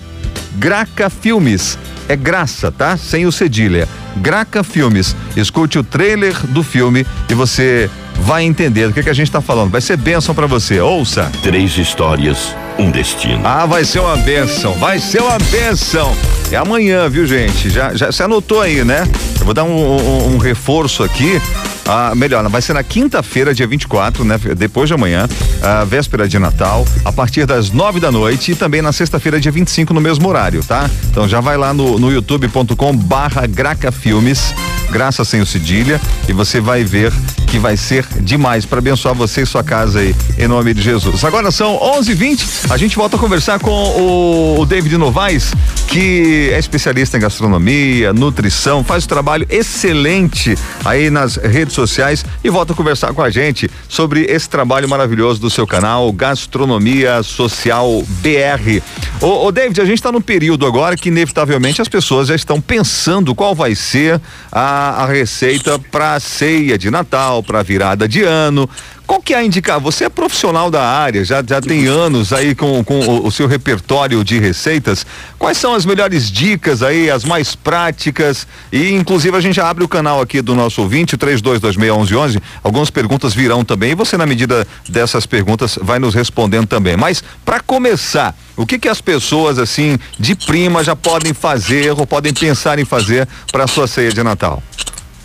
Graca 0.58 1.10
Filmes. 1.10 1.78
É 2.08 2.16
graça, 2.16 2.72
tá? 2.72 2.98
Sem 2.98 3.26
o 3.26 3.32
cedilha. 3.32 3.88
Graca 4.18 4.64
Filmes. 4.64 5.16
Escute 5.36 5.80
o 5.80 5.84
trailer 5.84 6.36
do 6.48 6.62
filme 6.62 7.06
e 7.30 7.34
você 7.34 7.90
vai 8.22 8.44
entender 8.44 8.88
do 8.88 8.94
que, 8.94 9.04
que 9.04 9.10
a 9.10 9.14
gente 9.14 9.28
está 9.28 9.42
falando. 9.42 9.72
Vai 9.72 9.82
ser 9.82 9.98
bênção 9.98 10.34
para 10.34 10.48
você. 10.48 10.80
Ouça. 10.80 11.32
Três 11.44 11.78
histórias, 11.78 12.56
um 12.78 12.90
destino. 12.90 13.42
Ah, 13.44 13.66
vai 13.66 13.84
ser 13.84 14.00
uma 14.00 14.16
bênção. 14.18 14.74
Vai 14.76 15.00
ser 15.00 15.22
uma 15.22 15.38
bênção. 15.52 16.16
É 16.52 16.56
amanhã, 16.56 17.10
viu, 17.10 17.26
gente? 17.26 17.70
Já, 17.70 17.96
já 17.96 18.12
se 18.12 18.22
anotou 18.24 18.62
aí, 18.62 18.84
né? 18.84 19.08
Eu 19.40 19.46
vou 19.46 19.54
dar 19.54 19.64
um, 19.64 19.72
um, 19.72 20.36
um 20.36 20.38
reforço 20.38 21.04
aqui. 21.04 21.42
Ah, 21.86 22.14
melhor, 22.16 22.48
vai 22.48 22.62
ser 22.62 22.74
na 22.74 22.84
quinta-feira, 22.84 23.54
dia 23.54 23.66
24, 23.66 24.24
né? 24.24 24.40
Depois 24.56 24.88
de 24.88 24.94
amanhã, 24.94 25.28
ah, 25.62 25.84
véspera 25.84 26.28
de 26.28 26.38
Natal, 26.38 26.86
a 27.04 27.12
partir 27.12 27.46
das 27.46 27.72
nove 27.72 28.00
da 28.00 28.12
noite 28.12 28.52
e 28.52 28.56
também 28.56 28.82
na 28.82 28.92
sexta-feira, 28.92 29.40
dia 29.40 29.52
25, 29.52 29.94
no 29.94 30.00
mesmo 30.00 30.28
horário, 30.30 30.64
tá? 30.64 30.90
Então 31.10 31.28
já 31.28 31.42
vai 31.42 31.58
lá 31.58 31.74
no, 31.74 31.98
no 31.98 32.12
youtube.com 32.12 32.96
barra 32.96 33.48
Graca 33.48 33.92
Filmes, 33.92 34.54
graça 34.92 35.26
sem 35.26 35.42
o 35.42 35.46
cedilha, 35.46 36.00
e 36.28 36.34
você 36.34 36.60
vai 36.60 36.84
ver 36.84 37.12
que 37.48 37.60
vai 37.60 37.76
ser 37.76 38.06
demais 38.22 38.66
para 38.66 38.80
abençoar 38.80 39.14
você 39.14 39.42
e 39.42 39.46
sua 39.46 39.64
casa 39.64 40.00
aí, 40.00 40.16
em 40.38 40.48
nome 40.48 40.74
de 40.74 40.82
Jesus. 40.82 41.24
Agora 41.26 41.52
são 41.52 41.78
11:20. 41.78 42.72
A 42.72 42.78
gente 42.78 42.96
volta 42.96 43.18
a 43.18 43.20
conversar 43.20 43.60
com 43.60 43.72
o, 43.72 44.60
o 44.62 44.66
David 44.66 44.98
Novaes, 44.98 45.54
que 45.88 46.50
é 46.54 46.60
especialista 46.60 47.18
em 47.18 47.20
gastronomia, 47.20 48.14
nutrição, 48.14 48.84
faz 48.84 49.04
um 49.04 49.08
trabalho 49.08 49.46
excelente 49.50 50.58
aí 50.86 51.10
nas 51.10 51.36
redes 51.36 51.74
sociais 51.74 52.24
e 52.44 52.50
volta 52.50 52.72
a 52.72 52.76
conversar 52.76 53.14
com 53.14 53.22
a 53.22 53.30
gente 53.30 53.70
sobre 53.90 54.22
esse 54.30 54.48
trabalho 54.48 54.88
maravilhoso 54.88 55.42
do 55.42 55.50
seu 55.50 55.68
canal 55.68 56.12
Gastronomia 56.14 57.22
Social 57.24 58.04
BR. 58.22 58.82
Ô, 59.20 59.48
ô 59.48 59.52
David, 59.52 59.82
a 59.82 59.86
gente 59.86 59.96
está 59.96 60.12
num 60.12 60.22
período 60.22 60.66
agora 60.66 60.96
que 60.96 61.10
inevitavelmente 61.10 61.82
as 61.82 61.90
pessoas 61.90 62.30
já 62.30 62.36
estão 62.36 62.62
pensando 62.62 63.36
qual 63.36 63.54
vai 63.54 63.76
ser 63.76 64.22
a, 64.52 64.81
a 64.90 65.06
receita 65.06 65.80
para 65.80 66.20
ceia 66.20 66.78
de 66.78 66.90
Natal, 66.92 67.44
para 67.44 67.64
virada 67.64 68.08
de 68.08 68.24
ano. 68.24 68.70
Qual 69.12 69.22
que 69.22 69.34
é 69.34 69.40
a 69.40 69.44
indicar? 69.44 69.78
Você 69.82 70.06
é 70.06 70.10
profissional 70.10 70.72
da 70.72 70.82
área, 70.82 71.26
já, 71.26 71.44
já 71.46 71.60
tem 71.60 71.86
anos 71.86 72.32
aí 72.32 72.56
com, 72.56 72.82
com 72.82 72.98
o, 73.02 73.28
o, 73.28 73.30
seu 73.30 73.46
repertório 73.46 74.24
de 74.24 74.40
receitas. 74.40 75.06
Quais 75.38 75.58
são 75.58 75.76
as 75.76 75.86
melhores 75.86 76.32
dicas 76.32 76.82
aí, 76.82 77.12
as 77.12 77.26
mais 77.26 77.54
práticas? 77.54 78.48
E 78.72 78.94
inclusive 78.94 79.36
a 79.36 79.42
gente 79.42 79.56
já 79.56 79.70
abre 79.70 79.84
o 79.84 79.88
canal 79.90 80.22
aqui 80.22 80.42
do 80.42 80.56
nosso 80.56 80.82
ouvinte, 80.82 81.18
32261111. 81.18 82.42
Algumas 82.64 82.90
perguntas 82.90 83.34
virão 83.34 83.66
também 83.66 83.92
e 83.92 83.96
você, 83.96 84.16
na 84.16 84.26
medida 84.26 84.66
dessas 84.88 85.26
perguntas, 85.26 85.78
vai 85.82 86.00
nos 86.00 86.16
respondendo 86.16 86.68
também. 86.68 86.96
Mas, 86.96 87.22
para 87.44 87.60
começar, 87.60 88.34
o 88.56 88.66
que 88.66 88.80
que 88.80 88.88
as 88.88 89.02
pessoas, 89.02 89.60
assim, 89.60 90.00
de 90.18 90.36
prima 90.36 90.86
já 90.86 90.96
podem 90.96 91.34
fazer 91.34 91.92
ou 91.92 92.08
podem 92.08 92.34
pensar 92.34 92.80
em 92.80 92.86
fazer 92.86 93.28
para 93.52 93.66
a 93.66 93.68
sua 93.68 93.88
ceia 93.88 94.14
de 94.14 94.24
Natal? 94.24 94.64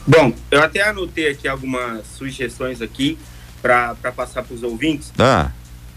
Bom, 0.05 0.33
eu 0.51 0.61
até 0.61 0.83
anotei 0.89 1.29
aqui 1.29 1.47
algumas 1.47 2.05
sugestões 2.19 2.83
aqui 2.83 3.17
para 3.67 4.13
passar 4.13 4.43
para 4.43 4.55
os 4.55 4.63
ouvintes. 4.63 5.13
Ah. 5.19 5.51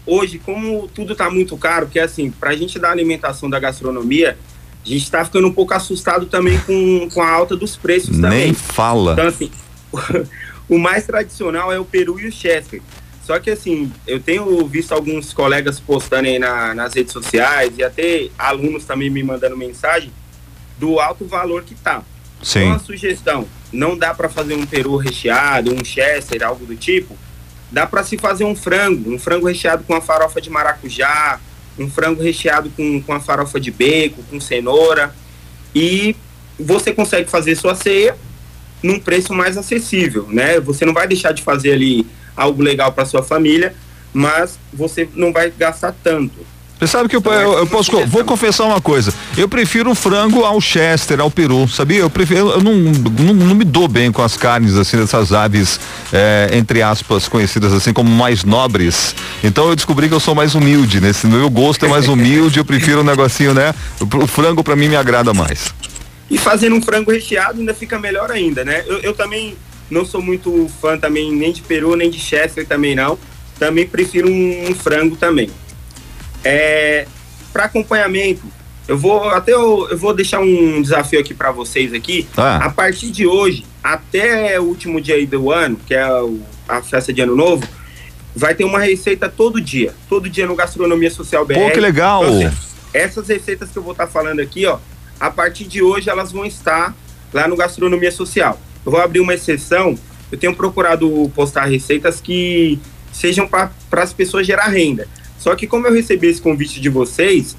Hoje, 0.04 0.38
como 0.38 0.88
tudo 0.88 1.12
está 1.12 1.30
muito 1.30 1.56
caro, 1.56 1.86
que 1.86 1.98
é 1.98 2.02
assim, 2.02 2.30
para 2.30 2.50
a 2.50 2.56
gente 2.56 2.78
dar 2.78 2.90
alimentação 2.90 3.48
da 3.48 3.60
gastronomia, 3.60 4.36
a 4.84 4.88
gente 4.88 5.04
está 5.04 5.24
ficando 5.24 5.46
um 5.46 5.52
pouco 5.52 5.72
assustado 5.74 6.26
também 6.26 6.58
com, 6.60 7.08
com 7.12 7.22
a 7.22 7.30
alta 7.30 7.56
dos 7.56 7.76
preços 7.76 8.10
Nem 8.10 8.22
também. 8.22 8.44
Nem 8.46 8.54
fala. 8.54 9.12
Então, 9.12 9.26
assim, 9.28 9.50
o 10.68 10.78
mais 10.78 11.06
tradicional 11.06 11.72
é 11.72 11.78
o 11.78 11.84
peru 11.84 12.18
e 12.18 12.26
o 12.26 12.32
chester. 12.32 12.82
Só 13.24 13.38
que, 13.38 13.50
assim, 13.50 13.92
eu 14.06 14.18
tenho 14.18 14.66
visto 14.66 14.92
alguns 14.92 15.32
colegas 15.32 15.78
postando 15.78 16.26
aí 16.26 16.38
na, 16.38 16.74
nas 16.74 16.94
redes 16.94 17.12
sociais 17.12 17.74
e 17.78 17.84
até 17.84 18.28
alunos 18.36 18.84
também 18.84 19.10
me 19.10 19.22
mandando 19.22 19.56
mensagem 19.56 20.10
do 20.78 20.98
alto 20.98 21.24
valor 21.26 21.62
que 21.62 21.74
tá. 21.76 22.02
Sim. 22.42 22.60
Então, 22.60 22.72
a 22.72 22.78
sugestão, 22.80 23.46
não 23.70 23.96
dá 23.96 24.14
para 24.14 24.28
fazer 24.28 24.54
um 24.54 24.66
peru 24.66 24.96
recheado, 24.96 25.72
um 25.72 25.84
chester, 25.84 26.42
algo 26.42 26.64
do 26.64 26.74
tipo, 26.74 27.16
dá 27.70 27.86
para 27.86 28.02
se 28.02 28.18
fazer 28.18 28.44
um 28.44 28.56
frango, 28.56 29.12
um 29.12 29.18
frango 29.18 29.46
recheado 29.46 29.84
com 29.84 29.94
a 29.94 30.00
farofa 30.00 30.40
de 30.40 30.50
maracujá, 30.50 31.40
um 31.78 31.88
frango 31.88 32.22
recheado 32.22 32.70
com, 32.70 33.00
com 33.02 33.12
a 33.12 33.20
farofa 33.20 33.60
de 33.60 33.70
bacon, 33.70 34.22
com 34.28 34.40
cenoura, 34.40 35.14
e 35.74 36.16
você 36.58 36.92
consegue 36.92 37.30
fazer 37.30 37.56
sua 37.56 37.74
ceia 37.74 38.16
num 38.82 38.98
preço 38.98 39.32
mais 39.34 39.56
acessível, 39.56 40.26
né? 40.28 40.58
Você 40.60 40.84
não 40.84 40.92
vai 40.92 41.06
deixar 41.06 41.32
de 41.32 41.42
fazer 41.42 41.72
ali 41.72 42.06
algo 42.36 42.62
legal 42.62 42.92
para 42.92 43.04
sua 43.04 43.22
família, 43.22 43.74
mas 44.12 44.58
você 44.72 45.08
não 45.14 45.32
vai 45.32 45.50
gastar 45.50 45.94
tanto. 46.02 46.38
Você 46.80 46.86
sabe 46.86 47.10
que 47.10 47.16
eu, 47.16 47.22
eu, 47.22 47.58
eu 47.58 47.66
posso, 47.66 47.92
vou 48.06 48.24
confessar 48.24 48.64
uma 48.64 48.80
coisa. 48.80 49.12
Eu 49.36 49.46
prefiro 49.46 49.90
o 49.90 49.94
frango 49.94 50.44
ao 50.44 50.58
chester, 50.62 51.20
ao 51.20 51.30
peru, 51.30 51.68
sabia? 51.68 51.98
Eu 51.98 52.08
prefiro, 52.08 52.52
eu 52.52 52.62
não, 52.62 52.72
não, 52.72 53.34
não 53.34 53.54
me 53.54 53.66
dou 53.66 53.86
bem 53.86 54.10
com 54.10 54.22
as 54.22 54.34
carnes 54.34 54.74
assim 54.76 54.96
dessas 54.96 55.30
aves, 55.30 55.78
é, 56.10 56.48
entre 56.54 56.80
aspas, 56.80 57.28
conhecidas 57.28 57.74
assim 57.74 57.92
como 57.92 58.10
mais 58.10 58.44
nobres. 58.44 59.14
Então 59.44 59.68
eu 59.68 59.76
descobri 59.76 60.08
que 60.08 60.14
eu 60.14 60.20
sou 60.20 60.34
mais 60.34 60.54
humilde, 60.54 61.02
nesse 61.02 61.26
meu 61.26 61.50
gosto 61.50 61.84
é 61.84 61.88
mais 61.88 62.08
humilde, 62.08 62.58
eu 62.58 62.64
prefiro 62.64 63.00
um 63.02 63.04
negocinho, 63.04 63.52
né? 63.52 63.74
O, 64.00 64.24
o 64.24 64.26
frango 64.26 64.64
para 64.64 64.74
mim 64.74 64.88
me 64.88 64.96
agrada 64.96 65.34
mais. 65.34 65.74
E 66.30 66.38
fazendo 66.38 66.76
um 66.76 66.80
frango 66.80 67.10
recheado 67.10 67.60
ainda 67.60 67.74
fica 67.74 67.98
melhor 67.98 68.30
ainda, 68.30 68.64
né? 68.64 68.84
Eu, 68.86 69.00
eu 69.00 69.12
também 69.12 69.54
não 69.90 70.06
sou 70.06 70.22
muito 70.22 70.66
fã 70.80 70.96
também 70.96 71.30
nem 71.30 71.52
de 71.52 71.60
peru, 71.60 71.94
nem 71.94 72.08
de 72.08 72.18
chester 72.18 72.66
também 72.66 72.94
não. 72.94 73.18
Também 73.58 73.86
prefiro 73.86 74.30
um, 74.30 74.70
um 74.70 74.74
frango 74.74 75.14
também. 75.16 75.50
É, 76.44 77.06
para 77.52 77.64
acompanhamento, 77.64 78.42
eu 78.88 78.98
vou 78.98 79.28
até 79.28 79.52
eu, 79.52 79.88
eu, 79.90 79.96
vou 79.96 80.14
deixar 80.14 80.40
um 80.40 80.82
desafio 80.82 81.20
aqui 81.20 81.34
para 81.34 81.50
vocês 81.50 81.92
aqui. 81.92 82.26
Ah. 82.36 82.56
A 82.66 82.70
partir 82.70 83.10
de 83.10 83.26
hoje 83.26 83.64
até 83.82 84.58
o 84.58 84.64
último 84.64 85.00
dia 85.00 85.24
do 85.26 85.50
ano, 85.50 85.78
que 85.86 85.94
é 85.94 86.04
a 86.68 86.82
festa 86.82 87.12
de 87.12 87.20
ano 87.20 87.36
novo, 87.36 87.66
vai 88.34 88.54
ter 88.54 88.64
uma 88.64 88.80
receita 88.80 89.28
todo 89.28 89.60
dia, 89.60 89.94
todo 90.08 90.28
dia 90.28 90.46
no 90.46 90.54
Gastronomia 90.54 91.10
Social 91.10 91.44
BR. 91.44 91.54
Pô, 91.54 91.70
que 91.70 91.80
legal! 91.80 92.24
Então, 92.24 92.52
essas 92.92 93.28
receitas 93.28 93.70
que 93.70 93.78
eu 93.78 93.82
vou 93.82 93.92
estar 93.92 94.06
tá 94.06 94.12
falando 94.12 94.40
aqui, 94.40 94.66
ó, 94.66 94.78
a 95.18 95.30
partir 95.30 95.64
de 95.64 95.82
hoje 95.82 96.10
elas 96.10 96.32
vão 96.32 96.44
estar 96.44 96.94
lá 97.32 97.46
no 97.46 97.56
Gastronomia 97.56 98.10
Social. 98.10 98.58
Eu 98.84 98.90
vou 98.90 99.00
abrir 99.00 99.20
uma 99.20 99.34
exceção. 99.34 99.96
Eu 100.32 100.38
tenho 100.38 100.54
procurado 100.54 101.30
postar 101.34 101.66
receitas 101.66 102.20
que 102.20 102.78
sejam 103.12 103.46
para 103.46 103.70
as 103.92 104.12
pessoas 104.12 104.46
gerar 104.46 104.68
renda. 104.68 105.06
Só 105.40 105.56
que 105.56 105.66
como 105.66 105.86
eu 105.86 105.92
recebi 105.92 106.28
esse 106.28 106.40
convite 106.40 106.78
de 106.80 106.90
vocês, 106.90 107.56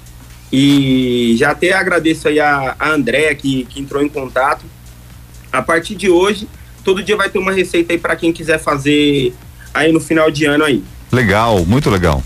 e 0.52 1.34
já 1.36 1.50
até 1.50 1.72
agradeço 1.72 2.28
aí 2.28 2.38
a, 2.38 2.76
a 2.78 2.90
Andréa 2.90 3.34
que, 3.34 3.64
que 3.64 3.80
entrou 3.80 4.00
em 4.00 4.08
contato, 4.08 4.64
a 5.52 5.60
partir 5.60 5.96
de 5.96 6.08
hoje, 6.08 6.48
todo 6.84 7.02
dia 7.02 7.16
vai 7.16 7.28
ter 7.28 7.38
uma 7.38 7.52
receita 7.52 7.92
aí 7.92 7.98
para 7.98 8.14
quem 8.14 8.32
quiser 8.32 8.58
fazer 8.58 9.34
aí 9.74 9.90
no 9.92 9.98
final 9.98 10.30
de 10.30 10.44
ano 10.44 10.64
aí. 10.64 10.84
Legal, 11.10 11.66
muito 11.66 11.90
legal. 11.90 12.22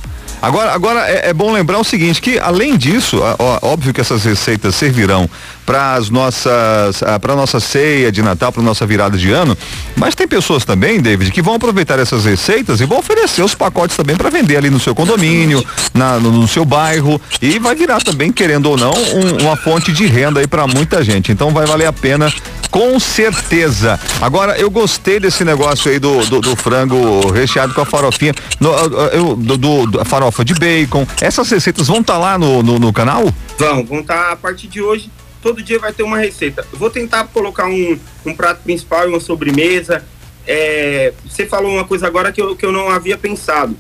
Agora, 0.47 0.73
agora 0.73 1.01
é, 1.11 1.31
é, 1.31 1.35
bom 1.35 1.51
lembrar 1.51 1.77
o 1.77 1.83
seguinte, 1.83 2.23
que 2.23 2.39
além 2.39 2.77
disso, 2.77 3.19
ó, 3.21 3.59
óbvio 3.63 3.93
que 3.93 4.01
essas 4.01 4.23
receitas 4.23 4.77
servirão 4.77 5.29
para 5.67 5.95
as 5.95 6.09
nossas, 6.09 7.03
para 7.21 7.35
nossa 7.35 7.59
ceia 7.59 8.13
de 8.13 8.23
Natal, 8.23 8.53
para 8.53 8.63
nossa 8.63 8.87
virada 8.87 9.19
de 9.19 9.33
ano, 9.33 9.59
mas 9.97 10.15
tem 10.15 10.29
pessoas 10.29 10.65
também, 10.65 11.01
David, 11.01 11.33
que 11.33 11.43
vão 11.43 11.55
aproveitar 11.55 11.99
essas 11.99 12.25
receitas 12.25 12.81
e 12.81 12.87
vão 12.87 12.99
oferecer 12.99 13.43
os 13.43 13.57
pacotes 13.57 13.97
também 13.97 14.15
para 14.15 14.31
vender 14.31 14.57
ali 14.57 14.71
no 14.71 14.79
seu 14.79 14.95
condomínio, 14.95 15.67
na, 15.93 16.21
no, 16.21 16.31
no, 16.31 16.47
seu 16.47 16.65
bairro 16.65 17.21
e 17.43 17.59
vai 17.59 17.75
virar 17.75 18.01
também, 18.01 18.31
querendo 18.31 18.71
ou 18.71 18.77
não, 18.77 18.93
um, 18.93 19.43
uma 19.43 19.57
fonte 19.57 19.93
de 19.93 20.07
renda 20.07 20.39
aí 20.39 20.47
para 20.47 20.69
muita 20.69 21.03
gente. 21.03 21.33
Então 21.33 21.51
vai 21.51 21.67
valer 21.67 21.87
a 21.87 21.93
pena 21.93 22.33
com 22.77 23.01
certeza. 23.01 23.99
Agora, 24.21 24.59
eu 24.59 24.71
gostei 24.71 25.19
desse 25.19 25.43
negócio 25.43 25.91
aí 25.91 25.99
do, 25.99 26.27
do, 26.27 26.43
do 26.43 26.55
frango 26.55 27.31
recheado 27.31 27.73
com 27.73 27.81
a 27.81 27.87
farofinha, 27.87 28.35
no, 28.61 28.69
eu, 29.15 29.35
do, 29.35 29.57
do, 29.57 29.87
do, 29.87 30.01
a 30.03 30.05
farofa 30.05 30.45
de 30.45 30.53
bacon. 30.53 31.07
Essas 31.19 31.51
receitas 31.51 31.87
vão 31.87 32.03
estar 32.03 32.13
tá 32.13 32.19
lá 32.19 32.39
no, 32.39 32.63
no, 32.63 32.79
no, 32.79 32.93
canal? 32.93 33.33
Vão, 33.57 33.83
vão 33.83 34.01
estar 34.01 34.25
tá, 34.27 34.33
a 34.33 34.37
partir 34.37 34.67
de 34.67 34.83
hoje. 34.83 35.11
Todo 35.41 35.63
dia 35.63 35.79
vai 35.79 35.91
ter 35.91 36.03
uma 36.03 36.19
receita. 36.19 36.67
Eu 36.71 36.79
vou 36.79 36.91
tentar 36.91 37.25
colocar 37.29 37.67
um, 37.67 37.99
um 38.27 38.35
prato 38.35 38.61
principal 38.63 39.07
e 39.07 39.09
uma 39.09 39.21
sobremesa. 39.21 40.05
É, 40.47 41.15
você 41.27 41.47
falou 41.47 41.73
uma 41.73 41.85
coisa 41.87 42.07
agora 42.07 42.31
que 42.31 42.43
eu, 42.43 42.55
que 42.55 42.67
eu 42.67 42.73
não 42.73 42.91
havia 42.91 43.17
pensado. 43.17 43.75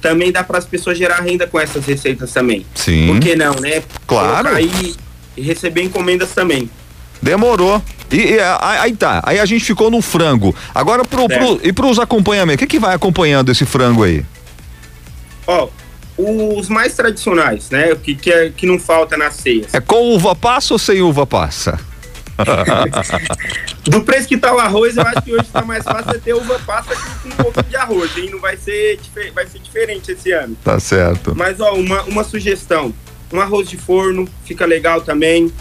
Também 0.00 0.32
dá 0.32 0.42
para 0.42 0.56
as 0.56 0.64
pessoas 0.64 0.96
gerar 0.96 1.20
renda 1.20 1.46
com 1.46 1.60
essas 1.60 1.84
receitas 1.84 2.32
também. 2.32 2.64
Sim. 2.74 3.06
Por 3.06 3.20
que 3.20 3.36
não, 3.36 3.52
né? 3.56 3.82
Claro. 4.06 4.48
Colocar 4.48 4.54
aí 4.54 4.94
e 5.36 5.42
receber 5.42 5.82
encomendas 5.82 6.30
também. 6.30 6.70
Demorou. 7.22 7.82
E, 8.10 8.34
e 8.34 8.40
aí 8.40 8.92
tá, 8.94 9.22
aí 9.24 9.38
a 9.38 9.44
gente 9.44 9.64
ficou 9.64 9.90
no 9.90 10.02
frango. 10.02 10.54
Agora 10.74 11.04
pro, 11.04 11.28
pro 11.28 11.60
e 11.62 11.72
pros 11.72 11.98
acompanhamentos, 11.98 12.56
o 12.56 12.66
que 12.66 12.76
que 12.76 12.78
vai 12.80 12.94
acompanhando 12.94 13.50
esse 13.52 13.64
frango 13.64 14.02
aí? 14.02 14.24
Ó, 15.46 15.68
os 16.18 16.68
mais 16.68 16.94
tradicionais, 16.94 17.70
né? 17.70 17.92
O 17.92 17.96
que, 17.96 18.14
que, 18.14 18.30
é, 18.30 18.50
que 18.50 18.66
não 18.66 18.78
falta 18.78 19.16
na 19.16 19.30
ceia. 19.30 19.66
É 19.72 19.80
com 19.80 20.14
uva 20.14 20.34
passa 20.34 20.74
ou 20.74 20.78
sem 20.78 21.00
uva 21.00 21.26
passa? 21.26 21.78
Do 23.84 24.02
preço 24.02 24.26
que 24.26 24.36
tá 24.36 24.54
o 24.54 24.58
arroz, 24.58 24.96
eu 24.96 25.02
acho 25.02 25.22
que 25.22 25.32
hoje 25.32 25.46
tá 25.52 25.62
mais 25.62 25.84
fácil 25.84 26.20
ter 26.20 26.34
uva 26.34 26.58
passa 26.66 26.94
com 26.94 27.28
um 27.28 27.32
pouco 27.32 27.62
de 27.62 27.76
arroz, 27.76 28.16
hein? 28.16 28.30
Não 28.30 28.40
vai 28.40 28.56
ser, 28.56 28.98
vai 29.34 29.46
ser 29.46 29.58
diferente 29.58 30.12
esse 30.12 30.32
ano. 30.32 30.56
Tá 30.64 30.80
certo. 30.80 31.34
Mas, 31.36 31.60
ó, 31.60 31.74
uma, 31.74 32.02
uma 32.02 32.24
sugestão. 32.24 32.94
Um 33.32 33.40
arroz 33.40 33.68
de 33.68 33.76
forno, 33.76 34.28
fica 34.44 34.66
legal 34.66 35.02
também. 35.02 35.52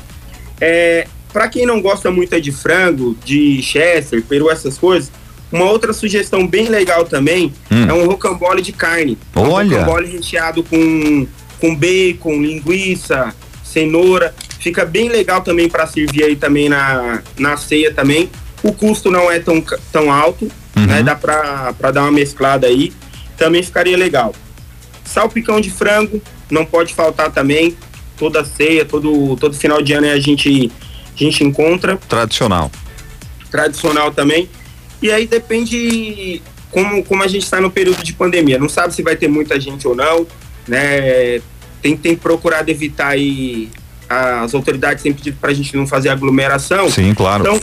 É, 0.60 1.08
para 1.32 1.48
quem 1.48 1.66
não 1.66 1.82
gosta 1.82 2.12
muito 2.12 2.40
de 2.40 2.52
frango, 2.52 3.16
de 3.24 3.62
chester, 3.62 4.24
peru, 4.24 4.50
essas 4.50 4.78
coisas, 4.78 5.12
uma 5.52 5.66
outra 5.66 5.94
sugestão 5.94 6.46
bem 6.46 6.68
legal 6.68 7.06
também 7.06 7.52
hum. 7.72 7.86
é 7.88 7.94
um 7.94 8.06
rocambole 8.06 8.62
de 8.62 8.72
carne. 8.72 9.18
Olha. 9.36 9.78
Um 9.78 9.80
rocambole 9.80 10.08
recheado 10.08 10.64
com, 10.64 11.28
com 11.60 11.76
bacon, 11.76 12.42
linguiça, 12.42 13.34
cenoura. 13.64 14.34
Fica 14.60 14.86
bem 14.86 15.10
legal 15.10 15.42
também 15.42 15.68
para 15.68 15.88
servir 15.88 16.24
aí 16.24 16.36
também 16.36 16.70
na, 16.70 17.22
na 17.38 17.58
ceia 17.58 17.94
também. 17.94 18.30
O 18.62 18.74
custo 18.74 19.10
não 19.10 19.32
é 19.32 19.40
tão, 19.40 19.64
tão 19.92 20.12
alto, 20.12 20.52
uhum. 20.76 20.86
né? 20.86 21.02
Dá 21.02 21.16
para 21.16 21.92
dar 21.92 22.02
uma 22.02 22.12
mesclada 22.12 22.68
aí. 22.68 22.94
Também 23.38 23.64
ficaria 23.64 23.98
legal. 23.98 24.36
Salpicão 25.06 25.60
de 25.60 25.72
frango, 25.72 26.22
não 26.52 26.66
pode 26.66 26.94
faltar 26.94 27.32
também. 27.32 27.76
Toda 28.18 28.44
ceia, 28.44 28.84
todo, 28.84 29.38
todo 29.38 29.56
final 29.56 29.82
de 29.82 29.94
ano 29.94 30.08
a 30.08 30.20
gente, 30.20 30.70
a 31.26 31.30
gente 31.30 31.44
encontra. 31.44 31.98
Tradicional. 32.08 32.72
Tradicional 33.50 34.12
também. 34.12 34.50
E 35.02 35.12
aí 35.12 35.26
depende 35.26 36.42
como, 36.72 37.04
como 37.04 37.24
a 37.24 37.28
gente 37.28 37.44
está 37.44 37.60
no 37.60 37.72
período 37.72 38.04
de 38.04 38.14
pandemia. 38.14 38.60
Não 38.60 38.70
sabe 38.70 38.94
se 38.94 39.02
vai 39.02 39.16
ter 39.16 39.28
muita 39.28 39.60
gente 39.60 39.88
ou 39.88 39.96
não, 39.96 40.28
né? 40.68 41.42
Tem, 41.82 41.96
tem 41.96 42.16
procurado 42.16 42.70
evitar 42.70 43.10
aí. 43.10 43.70
As 44.08 44.54
autoridades 44.54 45.04
têm 45.04 45.14
pedido 45.14 45.38
para 45.40 45.52
a 45.52 45.54
gente 45.54 45.76
não 45.76 45.86
fazer 45.86 46.10
aglomeração. 46.10 46.90
Sim, 46.90 47.14
claro. 47.14 47.44
Então, 47.44 47.60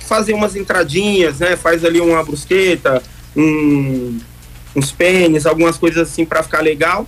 fazer 0.00 0.32
umas 0.32 0.56
entradinhas, 0.56 1.38
né? 1.38 1.56
Faz 1.56 1.84
ali 1.84 2.00
uma 2.00 2.22
brusqueta, 2.24 3.02
um, 3.36 4.18
uns 4.74 4.92
pênis, 4.92 5.46
algumas 5.46 5.76
coisas 5.76 6.08
assim 6.08 6.24
para 6.24 6.42
ficar 6.42 6.60
legal. 6.60 7.06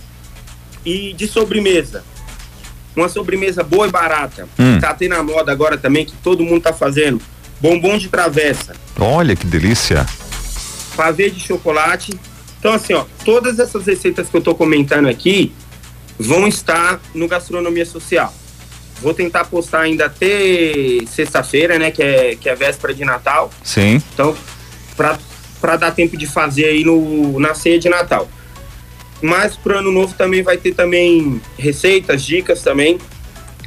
E 0.85 1.13
de 1.13 1.27
sobremesa. 1.27 2.03
Uma 2.95 3.07
sobremesa 3.07 3.63
boa 3.63 3.87
e 3.87 3.91
barata. 3.91 4.47
Hum. 4.57 4.79
Tá 4.79 4.93
tendo 4.93 5.15
a 5.15 5.23
moda 5.23 5.51
agora 5.51 5.77
também, 5.77 6.05
que 6.05 6.13
todo 6.23 6.43
mundo 6.43 6.61
tá 6.61 6.73
fazendo 6.73 7.21
bombom 7.59 7.97
de 7.97 8.09
travessa. 8.09 8.73
Olha 8.99 9.35
que 9.35 9.45
delícia. 9.45 10.05
Pavê 10.95 11.29
de 11.29 11.39
chocolate. 11.39 12.17
Então, 12.59 12.73
assim, 12.73 12.93
ó, 12.93 13.05
todas 13.23 13.59
essas 13.59 13.85
receitas 13.85 14.29
que 14.29 14.35
eu 14.35 14.41
tô 14.41 14.53
comentando 14.53 15.07
aqui 15.07 15.53
vão 16.17 16.47
estar 16.47 16.99
no 17.15 17.27
Gastronomia 17.27 17.85
Social. 17.85 18.33
Vou 19.01 19.13
tentar 19.13 19.45
postar 19.45 19.81
ainda 19.81 20.07
até 20.07 20.99
sexta-feira, 21.07 21.79
né, 21.79 21.89
que 21.89 22.03
é, 22.03 22.35
que 22.35 22.49
é 22.49 22.55
véspera 22.55 22.93
de 22.93 23.05
Natal. 23.05 23.49
Sim. 23.63 24.01
Então, 24.13 24.35
para 24.97 25.77
dar 25.77 25.91
tempo 25.91 26.17
de 26.17 26.27
fazer 26.27 26.65
aí 26.65 26.83
no, 26.83 27.39
na 27.39 27.53
ceia 27.53 27.79
de 27.79 27.87
Natal. 27.87 28.27
Mas 29.21 29.55
pro 29.55 29.77
ano 29.77 29.91
novo 29.91 30.13
também 30.17 30.41
vai 30.41 30.57
ter 30.57 30.73
também 30.73 31.41
receitas, 31.57 32.23
dicas 32.23 32.61
também. 32.61 32.97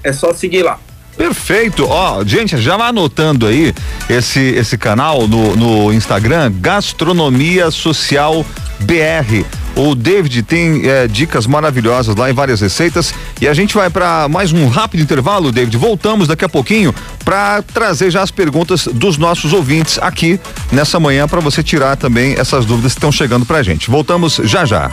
É 0.02 0.12
só 0.12 0.32
seguir 0.32 0.62
lá. 0.62 0.78
Perfeito. 1.16 1.86
Ó, 1.86 2.24
gente, 2.24 2.56
já 2.58 2.76
vai 2.76 2.88
anotando 2.88 3.46
aí 3.46 3.74
esse, 4.08 4.40
esse 4.40 4.78
canal 4.78 5.28
no, 5.28 5.54
no 5.56 5.92
Instagram, 5.92 6.52
Gastronomia 6.56 7.70
Social 7.70 8.44
BR. 8.80 9.44
O 9.74 9.94
David 9.94 10.42
tem 10.42 10.86
é, 10.86 11.06
dicas 11.06 11.46
maravilhosas 11.46 12.14
lá 12.16 12.30
em 12.30 12.34
várias 12.34 12.60
receitas 12.60 13.14
e 13.40 13.48
a 13.48 13.54
gente 13.54 13.74
vai 13.74 13.88
para 13.88 14.28
mais 14.28 14.52
um 14.52 14.68
rápido 14.68 15.02
intervalo, 15.02 15.52
David. 15.52 15.76
Voltamos 15.76 16.28
daqui 16.28 16.44
a 16.44 16.48
pouquinho 16.48 16.94
para 17.24 17.62
trazer 17.62 18.10
já 18.10 18.22
as 18.22 18.30
perguntas 18.30 18.86
dos 18.86 19.16
nossos 19.16 19.52
ouvintes 19.52 19.98
aqui 20.00 20.38
nessa 20.70 20.98
manhã 21.00 21.26
para 21.26 21.40
você 21.40 21.62
tirar 21.62 21.96
também 21.96 22.34
essas 22.38 22.66
dúvidas 22.66 22.92
que 22.92 22.98
estão 22.98 23.12
chegando 23.12 23.46
para 23.46 23.58
a 23.58 23.62
gente. 23.62 23.90
Voltamos 23.90 24.40
já 24.44 24.64
já. 24.64 24.90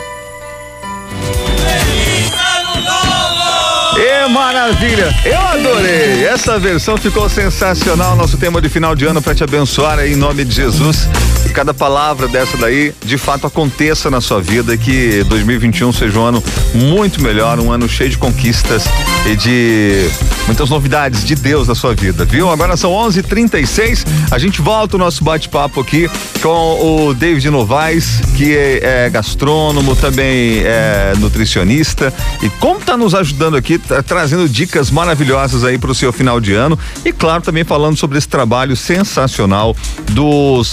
Maravilha! 4.29 5.13
Eu 5.25 5.39
adorei! 5.39 6.25
Essa 6.25 6.59
versão 6.59 6.97
ficou 6.97 7.27
sensacional. 7.27 8.15
Nosso 8.15 8.37
tema 8.37 8.61
de 8.61 8.69
final 8.69 8.95
de 8.95 9.05
ano 9.05 9.21
para 9.21 9.35
te 9.35 9.43
abençoar 9.43 9.99
aí, 9.99 10.13
em 10.13 10.15
nome 10.15 10.45
de 10.45 10.55
Jesus. 10.55 11.07
Que 11.49 11.55
cada 11.55 11.73
palavra 11.73 12.27
dessa 12.27 12.55
daí 12.57 12.93
de 13.03 13.17
fato 13.17 13.47
aconteça 13.47 14.11
na 14.11 14.21
sua 14.21 14.39
vida 14.39 14.77
que 14.77 15.23
2021 15.23 15.91
seja 15.91 16.19
um 16.19 16.23
ano 16.23 16.43
muito 16.75 17.23
melhor, 17.23 17.59
um 17.59 17.71
ano 17.71 17.89
cheio 17.89 18.11
de 18.11 18.19
conquistas 18.19 18.85
e 19.25 19.35
de 19.35 20.09
muitas 20.45 20.69
novidades 20.69 21.25
de 21.25 21.33
Deus 21.33 21.67
na 21.67 21.73
sua 21.73 21.95
vida, 21.95 22.23
viu? 22.23 22.51
Agora 22.51 22.77
são 22.77 22.91
11:36. 22.91 24.05
A 24.29 24.37
gente 24.37 24.61
volta 24.61 24.95
o 24.95 24.99
nosso 24.99 25.23
bate-papo 25.23 25.81
aqui 25.81 26.07
com 26.39 27.07
o 27.07 27.13
David 27.15 27.49
Novaes, 27.49 28.21
que 28.37 28.55
é, 28.55 29.05
é 29.05 29.09
gastrônomo, 29.09 29.95
também 29.95 30.59
é 30.63 31.13
nutricionista 31.17 32.13
e 32.43 32.49
como 32.59 32.79
tá 32.79 32.95
nos 32.95 33.15
ajudando 33.15 33.57
aqui, 33.57 33.79
tá, 33.79 34.03
trazendo 34.03 34.47
dicas 34.47 34.91
maravilhosas 34.91 35.63
aí 35.63 35.79
para 35.79 35.89
o 35.89 35.95
seu 35.95 36.13
final 36.13 36.39
de 36.39 36.53
ano 36.53 36.77
e 37.03 37.11
claro 37.11 37.41
também 37.41 37.63
falando 37.63 37.97
sobre 37.97 38.19
esse 38.19 38.27
trabalho 38.27 38.75
sensacional 38.75 39.75
do 40.11 40.63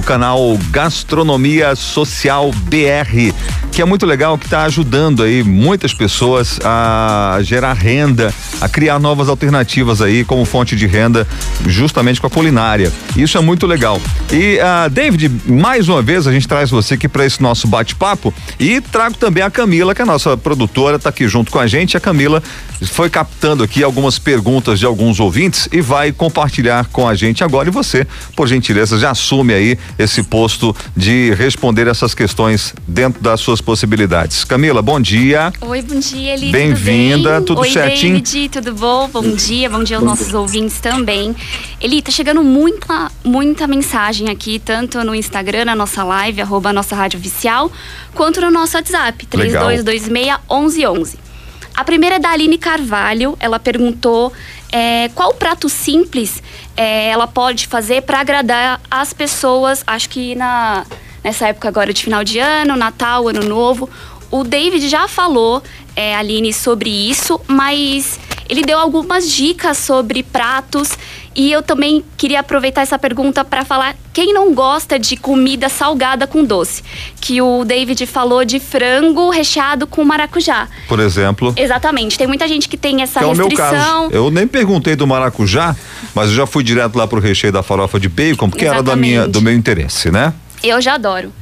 do 0.00 0.06
canal 0.06 0.58
Gastronomia 0.70 1.76
Social 1.76 2.50
BR, 2.52 3.34
que 3.70 3.82
é 3.82 3.84
muito 3.84 4.06
legal, 4.06 4.38
que 4.38 4.46
está 4.46 4.64
ajudando 4.64 5.22
aí 5.22 5.44
muitas 5.44 5.92
pessoas 5.92 6.58
a 6.64 7.38
gerar 7.42 7.74
renda, 7.74 8.32
a 8.60 8.68
criar 8.68 8.98
novas 8.98 9.28
alternativas 9.28 10.00
aí 10.00 10.24
como 10.24 10.44
fonte 10.44 10.74
de 10.74 10.86
renda, 10.86 11.28
justamente 11.66 12.20
com 12.20 12.26
a 12.26 12.30
culinária. 12.30 12.90
Isso 13.14 13.36
é 13.36 13.40
muito 13.40 13.66
legal. 13.66 14.00
E 14.32 14.58
uh, 14.58 14.88
David, 14.90 15.30
mais 15.46 15.88
uma 15.88 16.00
vez 16.00 16.26
a 16.26 16.32
gente 16.32 16.48
traz 16.48 16.70
você 16.70 16.94
aqui 16.94 17.08
para 17.08 17.26
esse 17.26 17.42
nosso 17.42 17.68
bate-papo 17.68 18.32
e 18.58 18.80
trago 18.80 19.16
também 19.16 19.42
a 19.42 19.50
Camila, 19.50 19.94
que 19.94 20.00
é 20.00 20.04
a 20.04 20.06
nossa 20.06 20.36
produtora, 20.36 20.96
está 20.96 21.10
aqui 21.10 21.28
junto 21.28 21.50
com 21.50 21.58
a 21.58 21.66
gente. 21.66 21.96
A 21.96 22.00
Camila 22.00 22.42
foi 22.86 23.10
captando 23.10 23.62
aqui 23.62 23.82
algumas 23.82 24.18
perguntas 24.18 24.78
de 24.78 24.86
alguns 24.86 25.20
ouvintes 25.20 25.68
e 25.70 25.80
vai 25.80 26.12
compartilhar 26.12 26.86
com 26.86 27.06
a 27.06 27.14
gente 27.14 27.44
agora. 27.44 27.68
E 27.68 27.72
você, 27.72 28.06
por 28.34 28.48
gentileza, 28.48 28.98
já 28.98 29.10
assume 29.10 29.52
aí 29.52 29.78
esse 29.98 30.22
posto 30.22 30.74
de 30.96 31.32
responder 31.34 31.86
essas 31.86 32.14
questões 32.14 32.74
dentro 32.86 33.22
das 33.22 33.40
suas 33.40 33.60
possibilidades. 33.60 34.44
Camila, 34.44 34.82
bom 34.82 35.00
dia. 35.00 35.52
Oi, 35.60 35.82
bom 35.82 35.98
dia, 35.98 36.34
Eli. 36.34 36.50
Bem-vinda, 36.50 37.36
tudo, 37.40 37.46
tudo 37.46 37.60
Oi, 37.60 37.70
certinho? 37.70 38.20
David, 38.20 38.48
tudo 38.50 38.74
bom? 38.74 39.08
Bom 39.08 39.34
dia, 39.34 39.68
bom 39.68 39.82
dia 39.82 39.96
aos 39.96 40.04
nossos 40.04 40.34
ouvintes 40.34 40.80
também. 40.80 41.34
Eli, 41.80 42.02
tá 42.02 42.10
chegando 42.10 42.42
muita, 42.42 43.10
muita 43.24 43.66
mensagem 43.66 44.28
aqui, 44.28 44.58
tanto 44.58 45.02
no 45.04 45.14
Instagram, 45.14 45.64
na 45.64 45.76
nossa 45.76 46.04
live, 46.04 46.40
arroba 46.40 46.72
nossa 46.72 46.94
rádio 46.94 47.18
oficial, 47.18 47.70
quanto 48.14 48.40
no 48.40 48.50
nosso 48.50 48.76
WhatsApp, 48.76 49.26
3226 49.26 50.08
1111. 50.08 51.29
A 51.74 51.84
primeira 51.84 52.16
é 52.16 52.18
da 52.18 52.30
Aline 52.30 52.58
Carvalho. 52.58 53.36
Ela 53.40 53.58
perguntou 53.58 54.32
é, 54.72 55.08
qual 55.14 55.34
prato 55.34 55.68
simples 55.68 56.42
é, 56.76 57.08
ela 57.10 57.26
pode 57.26 57.66
fazer 57.66 58.02
para 58.02 58.20
agradar 58.20 58.80
as 58.90 59.12
pessoas. 59.12 59.82
Acho 59.86 60.08
que 60.08 60.34
na, 60.34 60.86
nessa 61.22 61.48
época 61.48 61.68
agora 61.68 61.92
de 61.92 62.02
final 62.02 62.24
de 62.24 62.38
ano, 62.38 62.76
Natal, 62.76 63.28
Ano 63.28 63.42
Novo. 63.42 63.88
O 64.30 64.44
David 64.44 64.88
já 64.88 65.08
falou, 65.08 65.62
é, 65.96 66.14
Aline, 66.14 66.52
sobre 66.52 66.88
isso, 66.88 67.40
mas 67.48 68.18
ele 68.50 68.62
deu 68.62 68.78
algumas 68.78 69.30
dicas 69.30 69.78
sobre 69.78 70.24
pratos 70.24 70.98
e 71.36 71.52
eu 71.52 71.62
também 71.62 72.04
queria 72.16 72.40
aproveitar 72.40 72.82
essa 72.82 72.98
pergunta 72.98 73.44
para 73.44 73.64
falar 73.64 73.94
quem 74.12 74.34
não 74.34 74.52
gosta 74.52 74.98
de 74.98 75.16
comida 75.16 75.68
salgada 75.68 76.26
com 76.26 76.44
doce, 76.44 76.82
que 77.20 77.40
o 77.40 77.64
David 77.64 78.04
falou 78.06 78.44
de 78.44 78.58
frango 78.58 79.30
recheado 79.30 79.86
com 79.86 80.02
maracujá. 80.02 80.68
Por 80.88 80.98
exemplo. 80.98 81.54
Exatamente. 81.56 82.18
Tem 82.18 82.26
muita 82.26 82.48
gente 82.48 82.68
que 82.68 82.76
tem 82.76 83.02
essa 83.02 83.20
que 83.20 83.26
restrição. 83.26 83.46
É 83.46 83.46
o 83.46 83.48
meu 83.48 83.56
caso. 83.56 84.12
Eu 84.12 84.30
nem 84.32 84.48
perguntei 84.48 84.96
do 84.96 85.06
maracujá, 85.06 85.76
mas 86.12 86.30
eu 86.30 86.34
já 86.34 86.46
fui 86.46 86.64
direto 86.64 86.96
lá 86.96 87.06
pro 87.06 87.20
recheio 87.20 87.52
da 87.52 87.62
farofa 87.62 88.00
de 88.00 88.08
bacon, 88.08 88.50
porque 88.50 88.64
Exatamente. 88.64 88.88
era 88.88 88.96
da 88.96 89.00
minha, 89.00 89.28
do 89.28 89.40
meu 89.40 89.54
interesse, 89.54 90.10
né? 90.10 90.34
Eu 90.60 90.80
já 90.80 90.94
adoro 90.94 91.32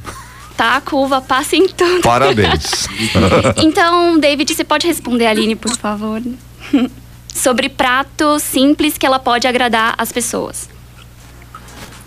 tá? 0.55 0.81
A 0.85 0.95
uva 0.95 1.21
passa 1.21 1.55
em 1.55 1.69
tudo. 1.69 2.01
Parabéns. 2.01 2.85
então, 3.63 4.19
David, 4.19 4.53
você 4.53 4.65
pode 4.65 4.85
responder 4.85 5.25
a 5.25 5.29
Aline, 5.29 5.55
por 5.55 5.71
favor? 5.77 6.21
sobre 7.33 7.69
pratos 7.69 8.43
simples 8.43 8.97
que 8.97 9.05
ela 9.05 9.19
pode 9.19 9.47
agradar 9.47 9.95
as 9.97 10.11
pessoas. 10.11 10.69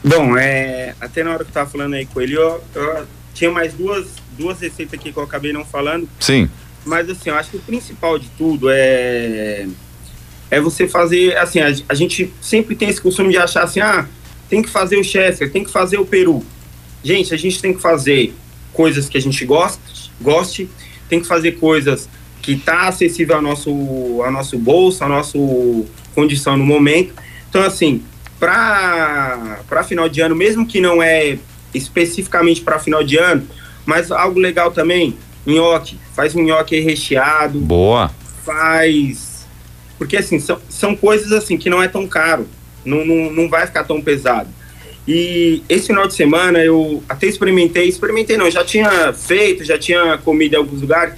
Bom, 0.04 0.36
é, 0.36 0.94
até 1.00 1.22
na 1.22 1.32
hora 1.32 1.44
que 1.44 1.50
eu 1.50 1.54
tava 1.54 1.70
falando 1.70 1.94
aí 1.94 2.06
com 2.06 2.20
ele, 2.20 2.34
eu, 2.34 2.62
eu 2.74 3.06
tinha 3.32 3.50
mais 3.50 3.72
duas, 3.72 4.08
duas 4.36 4.60
receitas 4.60 4.98
aqui 4.98 5.12
que 5.12 5.18
eu 5.18 5.22
acabei 5.22 5.52
não 5.52 5.64
falando. 5.64 6.08
Sim. 6.18 6.50
Mas 6.84 7.08
assim, 7.08 7.30
eu 7.30 7.36
acho 7.36 7.50
que 7.50 7.56
o 7.56 7.60
principal 7.60 8.18
de 8.18 8.28
tudo 8.30 8.68
é 8.70 9.66
é 10.52 10.60
você 10.60 10.86
fazer, 10.86 11.34
assim, 11.38 11.60
a, 11.60 11.74
a 11.88 11.94
gente 11.94 12.30
sempre 12.38 12.76
tem 12.76 12.90
esse 12.90 13.00
costume 13.00 13.30
de 13.30 13.38
achar 13.38 13.62
assim, 13.62 13.80
ah, 13.80 14.06
tem 14.50 14.60
que 14.60 14.68
fazer 14.68 14.98
o 14.98 15.02
Chester, 15.02 15.50
tem 15.50 15.64
que 15.64 15.70
fazer 15.70 15.96
o 15.96 16.04
Peru. 16.04 16.44
Gente, 17.02 17.32
a 17.32 17.38
gente 17.38 17.58
tem 17.58 17.72
que 17.72 17.80
fazer 17.80 18.34
coisas 18.70 19.08
que 19.08 19.16
a 19.16 19.20
gente 19.20 19.46
gosta, 19.46 19.80
goste, 20.20 20.68
tem 21.08 21.20
que 21.20 21.26
fazer 21.26 21.52
coisas 21.52 22.06
que 22.42 22.56
tá 22.56 22.88
acessível 22.88 23.36
ao 23.36 23.42
nosso, 23.42 23.70
ao 24.22 24.30
nosso 24.32 24.58
bolso, 24.58 25.04
à 25.04 25.08
nossa 25.08 25.38
condição 26.14 26.56
no 26.56 26.64
momento. 26.64 27.14
Então, 27.48 27.62
assim, 27.62 28.02
para 28.38 29.84
final 29.84 30.08
de 30.08 30.20
ano, 30.20 30.34
mesmo 30.34 30.66
que 30.66 30.80
não 30.80 31.00
é 31.00 31.38
especificamente 31.72 32.60
para 32.60 32.80
final 32.80 33.04
de 33.04 33.16
ano, 33.16 33.46
mas 33.86 34.10
algo 34.10 34.38
legal 34.38 34.72
também, 34.72 35.16
nhoque, 35.46 35.96
faz 36.14 36.34
um 36.34 36.42
nhoque 36.42 36.78
recheado. 36.80 37.60
Boa. 37.60 38.10
Faz. 38.44 39.46
Porque 39.96 40.16
assim, 40.16 40.40
são, 40.40 40.58
são 40.68 40.96
coisas 40.96 41.30
assim 41.30 41.56
que 41.56 41.70
não 41.70 41.80
é 41.80 41.86
tão 41.86 42.08
caro, 42.08 42.48
não, 42.84 43.04
não, 43.04 43.30
não 43.30 43.48
vai 43.48 43.66
ficar 43.66 43.84
tão 43.84 44.02
pesado. 44.02 44.48
E 45.06 45.62
esse 45.68 45.88
final 45.88 46.06
de 46.06 46.14
semana 46.14 46.58
eu 46.58 47.02
até 47.08 47.26
experimentei, 47.26 47.88
experimentei 47.88 48.36
não, 48.36 48.50
já 48.50 48.64
tinha 48.64 49.12
feito, 49.12 49.64
já 49.64 49.78
tinha 49.78 50.18
comido 50.18 50.54
em 50.54 50.58
alguns 50.58 50.80
lugares. 50.80 51.14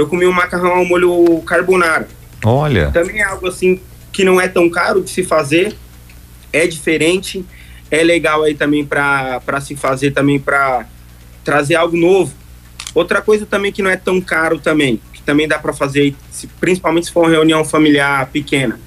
Eu 0.00 0.06
comi 0.06 0.26
um 0.26 0.32
macarrão 0.32 0.78
ao 0.78 0.84
molho 0.84 1.42
carbonara. 1.42 2.08
Olha. 2.42 2.90
Também 2.90 3.20
é 3.20 3.24
algo 3.24 3.46
assim 3.46 3.78
que 4.10 4.24
não 4.24 4.40
é 4.40 4.48
tão 4.48 4.68
caro 4.70 5.02
de 5.02 5.10
se 5.10 5.22
fazer, 5.22 5.76
é 6.52 6.66
diferente, 6.66 7.44
é 7.90 8.02
legal 8.02 8.42
aí 8.42 8.54
também 8.54 8.84
para 8.84 9.60
se 9.60 9.76
fazer 9.76 10.12
também 10.12 10.38
para 10.38 10.86
trazer 11.44 11.74
algo 11.74 11.96
novo. 11.96 12.32
Outra 12.94 13.20
coisa 13.20 13.44
também 13.44 13.70
que 13.70 13.82
não 13.82 13.90
é 13.90 13.96
tão 13.96 14.20
caro 14.22 14.58
também, 14.58 15.00
que 15.12 15.22
também 15.22 15.46
dá 15.46 15.58
para 15.58 15.72
fazer, 15.72 16.14
principalmente 16.58 17.06
se 17.06 17.12
for 17.12 17.24
uma 17.24 17.30
reunião 17.30 17.62
familiar 17.62 18.26
pequena, 18.32 18.80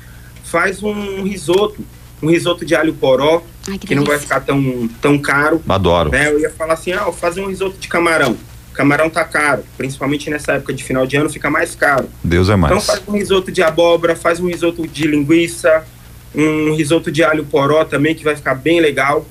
faz 0.43 0.81
um 0.81 1.23
risoto, 1.23 1.85
um 2.21 2.29
risoto 2.29 2.65
de 2.65 2.75
alho 2.75 2.93
poró, 2.93 3.43
Ai, 3.67 3.77
que, 3.77 3.87
que 3.87 3.95
não 3.95 4.03
vai 4.03 4.17
ficar 4.17 4.41
tão, 4.41 4.89
tão 4.99 5.17
caro. 5.19 5.61
Adoro. 5.69 6.09
Né? 6.09 6.31
Eu 6.31 6.39
ia 6.39 6.49
falar 6.49 6.73
assim, 6.73 6.91
ah, 6.91 7.11
fazer 7.11 7.41
um 7.41 7.47
risoto 7.47 7.77
de 7.77 7.87
camarão. 7.87 8.35
Camarão 8.73 9.09
tá 9.09 9.23
caro, 9.23 9.63
principalmente 9.77 10.29
nessa 10.29 10.53
época 10.53 10.73
de 10.73 10.83
final 10.83 11.05
de 11.05 11.15
ano 11.15 11.29
fica 11.29 11.49
mais 11.49 11.75
caro. 11.75 12.09
Deus 12.23 12.49
é 12.49 12.55
mais. 12.55 12.73
Então 12.73 12.81
faz 12.81 13.01
um 13.07 13.11
risoto 13.11 13.51
de 13.51 13.61
abóbora, 13.61 14.15
faz 14.15 14.39
um 14.39 14.47
risoto 14.47 14.87
de 14.87 15.07
linguiça, 15.07 15.85
um 16.33 16.73
risoto 16.73 17.11
de 17.11 17.23
alho 17.23 17.45
poró 17.45 17.85
também 17.85 18.15
que 18.15 18.23
vai 18.23 18.35
ficar 18.35 18.55
bem 18.55 18.81
legal. 18.81 19.25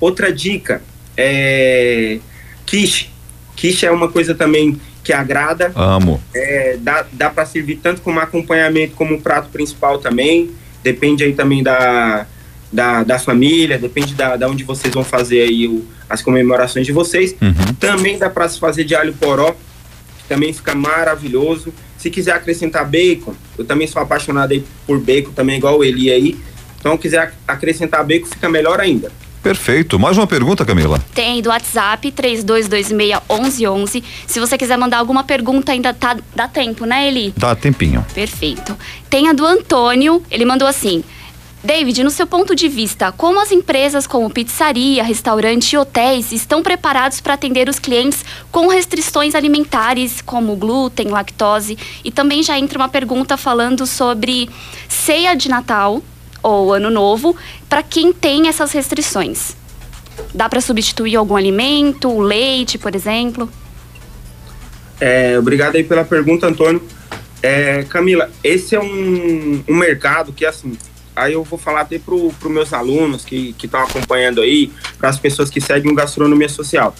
Outra 0.00 0.32
dica 0.32 0.82
é 1.16 2.18
quiche. 2.64 3.10
Quiche 3.54 3.84
é 3.84 3.90
uma 3.90 4.08
coisa 4.08 4.34
também 4.34 4.80
que 5.04 5.12
agrada. 5.12 5.70
Amo. 5.74 6.20
É, 6.34 6.76
dá 6.80 7.04
dá 7.12 7.30
para 7.30 7.44
servir 7.44 7.76
tanto 7.76 8.00
como 8.00 8.20
acompanhamento 8.20 8.94
como 8.94 9.20
prato 9.20 9.50
principal 9.50 9.98
também. 9.98 10.50
Depende 10.82 11.22
aí 11.22 11.34
também 11.34 11.62
da, 11.62 12.26
da, 12.72 13.02
da 13.02 13.18
família, 13.18 13.78
depende 13.78 14.14
da, 14.14 14.36
da 14.36 14.48
onde 14.48 14.64
vocês 14.64 14.94
vão 14.94 15.04
fazer 15.04 15.42
aí 15.42 15.68
o, 15.68 15.84
as 16.08 16.22
comemorações 16.22 16.86
de 16.86 16.92
vocês. 16.92 17.36
Uhum. 17.40 17.74
Também 17.78 18.18
dá 18.18 18.30
para 18.30 18.48
se 18.48 18.58
fazer 18.58 18.84
de 18.84 18.94
alho 18.94 19.12
poró, 19.12 19.52
que 19.52 20.28
também 20.28 20.52
fica 20.52 20.74
maravilhoso. 20.74 21.72
Se 21.98 22.10
quiser 22.10 22.32
acrescentar 22.32 22.88
bacon, 22.88 23.34
eu 23.58 23.64
também 23.64 23.86
sou 23.86 24.00
apaixonado 24.00 24.52
aí 24.52 24.64
por 24.86 24.98
bacon 24.98 25.32
também, 25.32 25.58
igual 25.58 25.78
o 25.78 25.84
Eli 25.84 26.10
aí. 26.10 26.36
Então, 26.80 26.96
quiser 26.96 27.32
acrescentar 27.46 28.04
bacon, 28.04 28.26
fica 28.26 28.48
melhor 28.48 28.80
ainda. 28.80 29.12
Perfeito. 29.42 29.98
Mais 29.98 30.16
uma 30.16 30.26
pergunta, 30.26 30.64
Camila? 30.64 31.00
Tem 31.12 31.42
do 31.42 31.48
WhatsApp 31.48 32.12
32261111. 32.12 34.02
Se 34.26 34.38
você 34.38 34.56
quiser 34.56 34.78
mandar 34.78 34.98
alguma 34.98 35.24
pergunta, 35.24 35.72
ainda 35.72 35.92
tá, 35.92 36.16
dá 36.34 36.46
tempo, 36.46 36.86
né, 36.86 37.08
Eli? 37.08 37.34
Dá 37.36 37.54
tempinho. 37.56 38.06
Perfeito. 38.14 38.76
Tem 39.10 39.28
a 39.28 39.32
do 39.32 39.44
Antônio, 39.44 40.22
ele 40.30 40.44
mandou 40.44 40.66
assim: 40.68 41.02
David, 41.64 42.02
no 42.02 42.10
seu 42.10 42.26
ponto 42.26 42.56
de 42.56 42.68
vista, 42.68 43.12
como 43.12 43.40
as 43.40 43.52
empresas 43.52 44.04
como 44.04 44.28
pizzaria, 44.28 45.04
restaurante 45.04 45.72
e 45.72 45.78
hotéis 45.78 46.32
estão 46.32 46.60
preparados 46.60 47.20
para 47.20 47.34
atender 47.34 47.68
os 47.68 47.78
clientes 47.78 48.24
com 48.50 48.66
restrições 48.66 49.36
alimentares, 49.36 50.20
como 50.20 50.56
glúten, 50.56 51.08
lactose? 51.08 51.78
E 52.04 52.10
também 52.10 52.42
já 52.42 52.58
entra 52.58 52.76
uma 52.78 52.88
pergunta 52.88 53.36
falando 53.36 53.86
sobre 53.86 54.50
ceia 54.88 55.34
de 55.34 55.48
Natal 55.48 56.02
ou 56.42 56.72
Ano 56.72 56.90
Novo 56.90 57.36
para 57.68 57.80
quem 57.80 58.12
tem 58.12 58.48
essas 58.48 58.72
restrições. 58.72 59.54
Dá 60.34 60.48
para 60.48 60.60
substituir 60.60 61.14
algum 61.14 61.36
alimento, 61.36 62.18
leite, 62.18 62.76
por 62.76 62.92
exemplo? 62.96 63.48
É, 65.00 65.38
obrigado 65.38 65.76
aí 65.76 65.84
pela 65.84 66.04
pergunta, 66.04 66.48
Antônio. 66.48 66.82
É, 67.40 67.84
Camila, 67.84 68.30
esse 68.42 68.74
é 68.74 68.80
um, 68.80 69.62
um 69.68 69.76
mercado 69.76 70.32
que, 70.32 70.44
assim, 70.44 70.76
aí 71.14 71.34
eu 71.34 71.44
vou 71.44 71.58
falar 71.58 71.82
até 71.82 71.98
para 71.98 72.14
os 72.14 72.34
meus 72.44 72.72
alunos 72.72 73.24
que 73.24 73.54
estão 73.62 73.82
acompanhando 73.82 74.40
aí, 74.40 74.70
para 74.98 75.08
as 75.08 75.18
pessoas 75.18 75.50
que 75.50 75.60
seguem 75.60 75.90
o 75.90 75.94
Gastronomia 75.94 76.48
Social. 76.48 76.94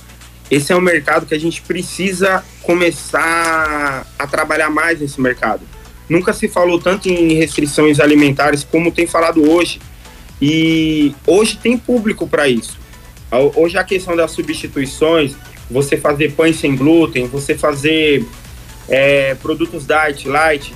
Esse 0.51 0.73
é 0.73 0.77
um 0.77 0.81
mercado 0.81 1.25
que 1.25 1.35
a 1.35 1.41
gente 1.41 1.63
precisa 1.63 2.45
começar 2.63 4.07
a 4.19 4.27
trabalhar 4.27 4.69
mais 4.69 5.01
nesse 5.01 5.21
mercado. 5.21 5.63
Nunca 6.09 6.33
se 6.33 6.47
falou 6.47 6.79
tanto 6.79 7.09
em 7.09 7.33
restrições 7.35 7.99
alimentares 7.99 8.63
como 8.63 8.93
tem 8.93 9.07
falado 9.07 9.51
hoje. 9.51 9.81
E 10.41 11.15
hoje 11.27 11.57
tem 11.57 11.79
público 11.79 12.29
para 12.29 12.49
isso. 12.49 12.79
Hoje 13.55 13.79
a 13.79 13.85
questão 13.85 14.15
das 14.15 14.33
substituições, 14.33 15.35
você 15.71 15.97
fazer 15.97 16.33
pães 16.33 16.57
sem 16.57 16.77
glúten, 16.77 17.27
você 17.29 17.57
fazer 17.57 18.27
é, 18.89 19.35
produtos 19.37 19.87
diet, 19.87 20.29
light, 20.29 20.75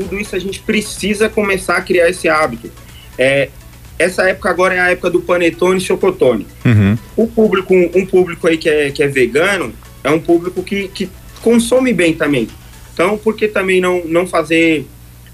tudo 0.00 0.18
isso 0.18 0.34
a 0.34 0.38
gente 0.38 0.60
precisa 0.60 1.28
começar 1.28 1.76
a 1.76 1.82
criar 1.82 2.08
esse 2.08 2.26
hábito. 2.26 2.70
É, 3.18 3.50
essa 3.98 4.22
época 4.22 4.48
agora 4.48 4.74
é 4.74 4.80
a 4.80 4.90
época 4.90 5.10
do 5.10 5.20
panetone 5.20 5.78
e 5.78 5.82
chocotone. 5.82 6.46
Uhum. 6.64 6.96
O 7.14 7.26
público, 7.26 7.74
um 7.74 8.06
público 8.06 8.48
aí 8.48 8.56
que 8.56 8.68
é, 8.68 8.90
que 8.90 9.02
é 9.02 9.06
vegano, 9.06 9.74
é 10.02 10.10
um 10.10 10.18
público 10.18 10.62
que, 10.62 10.88
que 10.88 11.10
consome 11.42 11.92
bem 11.92 12.14
também. 12.14 12.48
Então, 12.94 13.18
por 13.18 13.36
que 13.36 13.46
também 13.46 13.78
não, 13.78 14.02
não 14.06 14.26
fazer 14.26 14.86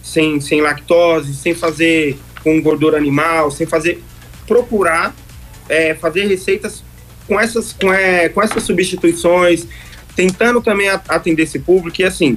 sem, 0.03 0.41
sem 0.41 0.61
lactose, 0.61 1.35
sem 1.35 1.55
fazer 1.55 2.19
com 2.43 2.61
gordura 2.61 2.97
animal, 2.97 3.53
sem 3.53 3.67
fazer. 3.67 4.03
procurar 4.49 5.15
é, 5.69 5.95
fazer 5.95 6.27
receitas 6.27 6.83
com 7.27 7.39
essas, 7.39 7.73
com, 7.73 7.93
é, 7.93 8.29
com 8.29 8.43
essas 8.43 8.65
substituições, 8.65 9.67
tentando 10.17 10.61
também 10.61 10.89
atender 10.89 11.43
esse 11.43 11.61
público. 11.61 12.01
E 12.01 12.05
assim, 12.05 12.37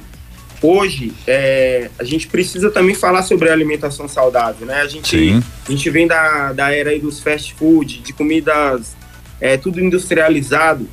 hoje 0.62 1.12
é, 1.26 1.90
a 1.98 2.04
gente 2.04 2.26
precisa 2.26 2.70
também 2.70 2.94
falar 2.94 3.22
sobre 3.22 3.48
alimentação 3.48 4.06
saudável, 4.08 4.66
né? 4.66 4.82
A 4.82 4.86
gente, 4.86 5.42
a 5.66 5.70
gente 5.70 5.90
vem 5.90 6.06
da, 6.06 6.52
da 6.52 6.74
era 6.74 6.96
dos 6.98 7.20
fast 7.20 7.54
food, 7.54 8.00
de 8.00 8.12
comidas 8.12 8.94
é, 9.40 9.56
tudo 9.56 9.80
industrializado, 9.80 10.88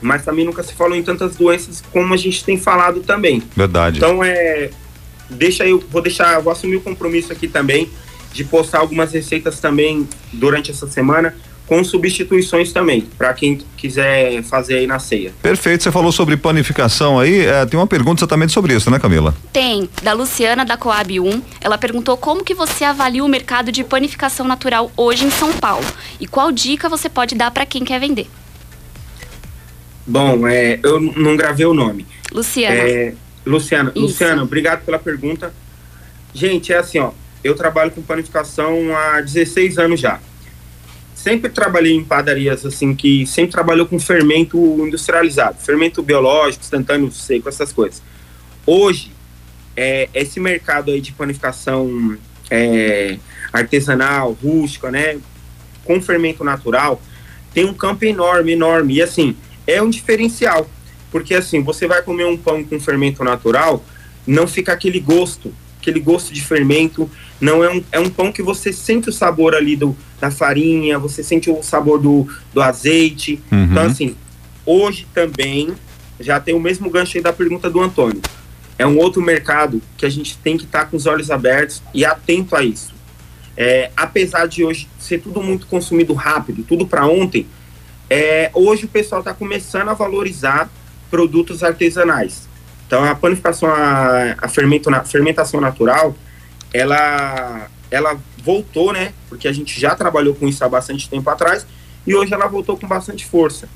mas 0.00 0.24
também 0.24 0.44
nunca 0.44 0.62
se 0.62 0.72
falou 0.74 0.96
em 0.96 1.02
tantas 1.02 1.36
doenças 1.36 1.82
como 1.92 2.14
a 2.14 2.16
gente 2.16 2.44
tem 2.44 2.56
falado 2.56 3.00
também. 3.00 3.42
Verdade. 3.54 3.98
Então 3.98 4.22
é, 4.22 4.70
deixa 5.28 5.66
eu 5.66 5.82
vou 5.90 6.00
deixar, 6.02 6.40
vou 6.40 6.52
assumir 6.52 6.76
o 6.76 6.80
compromisso 6.80 7.32
aqui 7.32 7.48
também 7.48 7.90
de 8.32 8.44
postar 8.44 8.78
algumas 8.78 9.12
receitas 9.12 9.58
também 9.58 10.08
durante 10.32 10.70
essa 10.70 10.86
semana 10.86 11.34
com 11.70 11.84
substituições 11.84 12.72
também, 12.72 13.06
para 13.16 13.32
quem 13.32 13.60
quiser 13.76 14.42
fazer 14.42 14.78
aí 14.78 14.88
na 14.88 14.98
ceia. 14.98 15.32
Perfeito, 15.40 15.84
você 15.84 15.92
falou 15.92 16.10
sobre 16.10 16.36
panificação 16.36 17.20
aí, 17.20 17.46
é, 17.46 17.64
tem 17.64 17.78
uma 17.78 17.86
pergunta 17.86 18.18
exatamente 18.18 18.52
sobre 18.52 18.74
isso, 18.74 18.90
né 18.90 18.98
Camila? 18.98 19.32
Tem, 19.52 19.88
da 20.02 20.12
Luciana 20.12 20.64
da 20.64 20.76
Coab 20.76 21.20
1, 21.20 21.42
ela 21.60 21.78
perguntou 21.78 22.16
como 22.16 22.42
que 22.42 22.54
você 22.54 22.82
avalia 22.82 23.24
o 23.24 23.28
mercado 23.28 23.70
de 23.70 23.84
panificação 23.84 24.48
natural 24.48 24.90
hoje 24.96 25.24
em 25.24 25.30
São 25.30 25.52
Paulo 25.52 25.86
e 26.18 26.26
qual 26.26 26.50
dica 26.50 26.88
você 26.88 27.08
pode 27.08 27.36
dar 27.36 27.52
para 27.52 27.64
quem 27.64 27.84
quer 27.84 28.00
vender? 28.00 28.26
Bom, 30.04 30.48
é, 30.48 30.80
eu 30.82 30.98
não 30.98 31.36
gravei 31.36 31.66
o 31.66 31.72
nome. 31.72 32.04
Luciana. 32.32 32.74
É, 32.74 33.14
Luciana, 33.46 33.92
isso. 33.94 34.06
Luciana, 34.06 34.42
obrigado 34.42 34.84
pela 34.84 34.98
pergunta. 34.98 35.54
Gente, 36.34 36.72
é 36.72 36.78
assim, 36.78 36.98
ó, 36.98 37.12
eu 37.44 37.54
trabalho 37.54 37.92
com 37.92 38.02
panificação 38.02 38.74
há 38.92 39.20
16 39.20 39.78
anos 39.78 40.00
já 40.00 40.18
sempre 41.22 41.50
trabalhei 41.50 41.92
em 41.92 42.02
padarias 42.02 42.64
assim 42.64 42.94
que 42.94 43.26
sempre 43.26 43.52
trabalhou 43.52 43.86
com 43.86 43.98
fermento 43.98 44.56
industrializado, 44.86 45.58
fermento 45.58 46.02
biológico, 46.02 46.64
instantâneo, 46.64 47.12
seco, 47.12 47.48
essas 47.48 47.72
coisas. 47.72 48.02
Hoje, 48.66 49.12
é, 49.76 50.08
esse 50.14 50.40
mercado 50.40 50.90
aí 50.90 51.00
de 51.00 51.12
panificação 51.12 52.16
é, 52.50 53.18
artesanal, 53.52 54.32
rústica, 54.32 54.90
né, 54.90 55.18
com 55.84 56.00
fermento 56.00 56.42
natural, 56.42 57.00
tem 57.52 57.66
um 57.66 57.74
campo 57.74 58.04
enorme, 58.04 58.52
enorme. 58.52 58.94
E 58.94 59.02
assim, 59.02 59.36
é 59.66 59.82
um 59.82 59.90
diferencial. 59.90 60.68
Porque 61.10 61.34
assim, 61.34 61.62
você 61.62 61.86
vai 61.86 62.00
comer 62.02 62.24
um 62.24 62.36
pão 62.36 62.64
com 62.64 62.80
fermento 62.80 63.22
natural, 63.22 63.84
não 64.26 64.46
fica 64.46 64.72
aquele 64.72 65.00
gosto, 65.00 65.52
aquele 65.80 65.98
gosto 65.98 66.32
de 66.32 66.42
fermento. 66.42 67.10
Não 67.40 67.64
é 67.64 67.70
um, 67.70 67.82
é 67.90 67.98
um 67.98 68.10
pão 68.10 68.30
que 68.30 68.42
você 68.42 68.72
sente 68.72 69.08
o 69.08 69.12
sabor 69.12 69.54
ali 69.54 69.74
do, 69.74 69.96
da 70.20 70.30
farinha, 70.30 70.98
você 70.98 71.22
sente 71.22 71.50
o 71.50 71.62
sabor 71.62 71.98
do, 71.98 72.28
do 72.52 72.62
azeite. 72.62 73.40
Uhum. 73.50 73.64
Então, 73.64 73.86
assim, 73.86 74.14
hoje 74.64 75.06
também 75.12 75.74
já 76.20 76.38
tem 76.38 76.54
o 76.54 76.60
mesmo 76.60 76.90
gancho 76.90 77.16
aí 77.16 77.22
da 77.22 77.32
pergunta 77.32 77.70
do 77.70 77.80
Antônio. 77.80 78.20
é 78.78 78.86
um 78.86 78.98
outro 78.98 79.22
mercado 79.22 79.82
que 79.96 80.06
a 80.06 80.10
gente 80.10 80.38
tem 80.38 80.56
que 80.56 80.64
estar 80.64 80.80
tá 80.80 80.86
com 80.86 80.96
os 80.96 81.06
olhos 81.06 81.30
abertos 81.30 81.82
e 81.92 82.04
atento 82.04 82.54
a 82.54 82.62
isso. 82.62 82.94
É, 83.56 83.90
apesar 83.96 84.46
de 84.46 84.64
hoje 84.64 84.88
ser 84.98 85.20
tudo 85.20 85.42
muito 85.42 85.66
consumido 85.66 86.14
rápido, 86.14 86.62
tudo 86.62 86.86
para 86.86 87.06
ontem, 87.06 87.46
é, 88.08 88.50
hoje 88.54 88.86
o 88.86 88.88
pessoal 88.88 89.20
está 89.20 89.34
começando 89.34 89.88
a 89.88 89.94
valorizar 89.94 90.70
produtos 91.10 91.62
artesanais. 91.62 92.49
Então 92.90 93.04
a 93.04 93.14
panificação, 93.14 93.68
a, 93.70 94.34
a 94.36 94.48
fermento, 94.48 94.90
fermentação 95.06 95.60
natural, 95.60 96.12
ela, 96.74 97.68
ela 97.88 98.18
voltou, 98.42 98.92
né? 98.92 99.12
Porque 99.28 99.46
a 99.46 99.52
gente 99.52 99.80
já 99.80 99.94
trabalhou 99.94 100.34
com 100.34 100.48
isso 100.48 100.64
há 100.64 100.68
bastante 100.68 101.08
tempo 101.08 101.30
atrás 101.30 101.64
e 102.04 102.16
hoje 102.16 102.34
ela 102.34 102.48
voltou 102.48 102.76
com 102.76 102.88
bastante 102.88 103.24
força. 103.24 103.68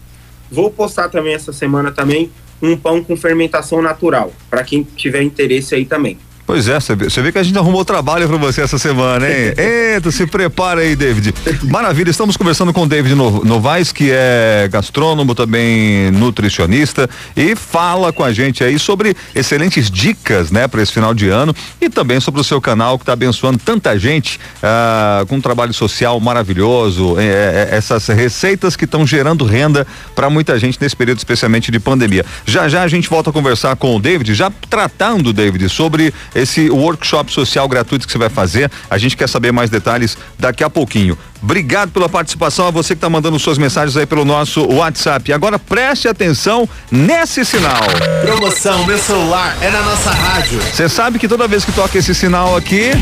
Vou 0.51 0.69
postar 0.69 1.11
também 1.11 1.33
essa 1.33 1.53
semana 1.53 1.93
também 1.93 2.33
um 2.61 2.77
pão 2.77 3.05
com 3.05 3.17
fermentação 3.17 3.81
natural, 3.81 4.33
para 4.51 4.65
quem 4.65 4.83
tiver 4.83 5.23
interesse 5.23 5.77
aí 5.77 5.85
também. 5.85 6.19
Pois 6.47 6.69
é, 6.69 6.79
você 6.79 7.23
vê 7.23 7.33
que 7.33 7.39
a 7.39 7.43
gente 7.43 7.57
arrumou 7.57 7.87
trabalho 7.87 8.29
para 8.29 8.37
você 8.37 8.61
essa 8.61 8.79
semana, 8.79 9.27
hein? 9.27 9.55
Eita, 9.95 10.11
se 10.11 10.27
prepara 10.27 10.83
aí, 10.83 10.95
David. 10.95 11.35
Maravilha, 11.63 12.11
estamos 12.11 12.37
conversando 12.37 12.71
com 12.71 12.83
o 12.83 12.87
David 12.87 13.15
Novaes, 13.15 13.93
que 13.93 14.11
é 14.13 14.69
gastrônomo, 14.71 15.35
também 15.35 16.11
nutricionista, 16.11 17.09
e 17.35 17.57
fala 17.57 18.13
com 18.13 18.23
a 18.23 18.31
gente 18.31 18.63
aí 18.63 18.79
sobre 18.79 19.17
excelentes 19.35 19.91
dicas, 19.91 20.51
né, 20.51 20.69
para 20.69 20.83
esse 20.83 20.93
final 20.93 21.15
de 21.15 21.31
ano 21.31 21.55
e 21.81 21.89
também 21.89 22.21
sobre 22.21 22.43
o 22.43 22.45
seu 22.45 22.61
canal 22.61 22.99
que 22.99 23.05
está 23.05 23.15
abençoando 23.15 23.59
tanta 23.59 23.99
gente 23.99 24.39
ah, 24.63 25.25
com 25.27 25.37
um 25.37 25.41
trabalho 25.41 25.73
social 25.73 26.21
maravilhoso, 26.21 27.19
é, 27.19 27.25
é, 27.25 27.69
é 27.73 27.77
essas 27.77 28.07
receitas 28.09 28.77
que 28.77 28.85
estão 28.85 29.07
gerando 29.07 29.47
renda 29.47 29.87
para 30.15 30.29
muita 30.29 30.59
gente 30.59 30.79
nesse 30.79 30.95
período, 30.95 31.19
especialmente 31.19 31.71
de 31.71 31.81
pandemia. 31.81 32.25
Já 32.45 32.69
já 32.69 32.83
a 32.83 32.89
gente 32.89 33.09
volta 33.09 33.31
a 33.31 33.33
conversar 33.33 33.75
com 33.77 33.97
o 33.97 34.01
David, 34.01 34.35
já 34.35 34.53
tratando, 34.69 35.33
David, 35.33 35.71
sobre 35.71 36.13
esse 36.35 36.69
workshop 36.71 37.33
social 37.33 37.69
gratuito 37.69 38.07
que 38.07 38.13
você 38.13 38.19
vai 38.19 38.29
fazer. 38.29 38.71
A 38.91 38.99
gente 38.99 39.17
quer 39.17 39.29
saber 39.29 39.53
mais 39.53 39.71
detalhes 39.71 40.17
daqui 40.39 40.65
a 40.65 40.71
pouquinho. 40.71 41.17
Obrigado 41.45 41.93
pela 41.93 42.09
participação, 42.09 42.67
a 42.67 42.71
você 42.71 42.95
que 42.95 42.97
está 42.97 43.11
mandando 43.11 43.39
suas 43.39 43.59
mensagens 43.59 43.95
aí 43.99 44.07
pelo 44.07 44.25
nosso 44.25 44.67
WhatsApp. 44.67 45.31
Agora 45.31 45.59
preste 45.59 46.09
atenção 46.09 46.67
nesse 46.91 47.45
sinal. 47.45 47.83
Promoção, 48.23 48.87
meu 48.87 48.99
celular 48.99 49.55
é 49.61 49.69
na 49.69 49.83
nossa 49.83 50.11
rádio. 50.11 50.59
Você 50.59 50.89
sabe 50.89 51.19
que 51.19 51.29
toda 51.29 51.47
vez 51.47 51.63
que 51.63 51.71
toca 51.71 51.99
esse 51.99 52.15
sinal 52.15 52.57
aqui, 52.57 52.93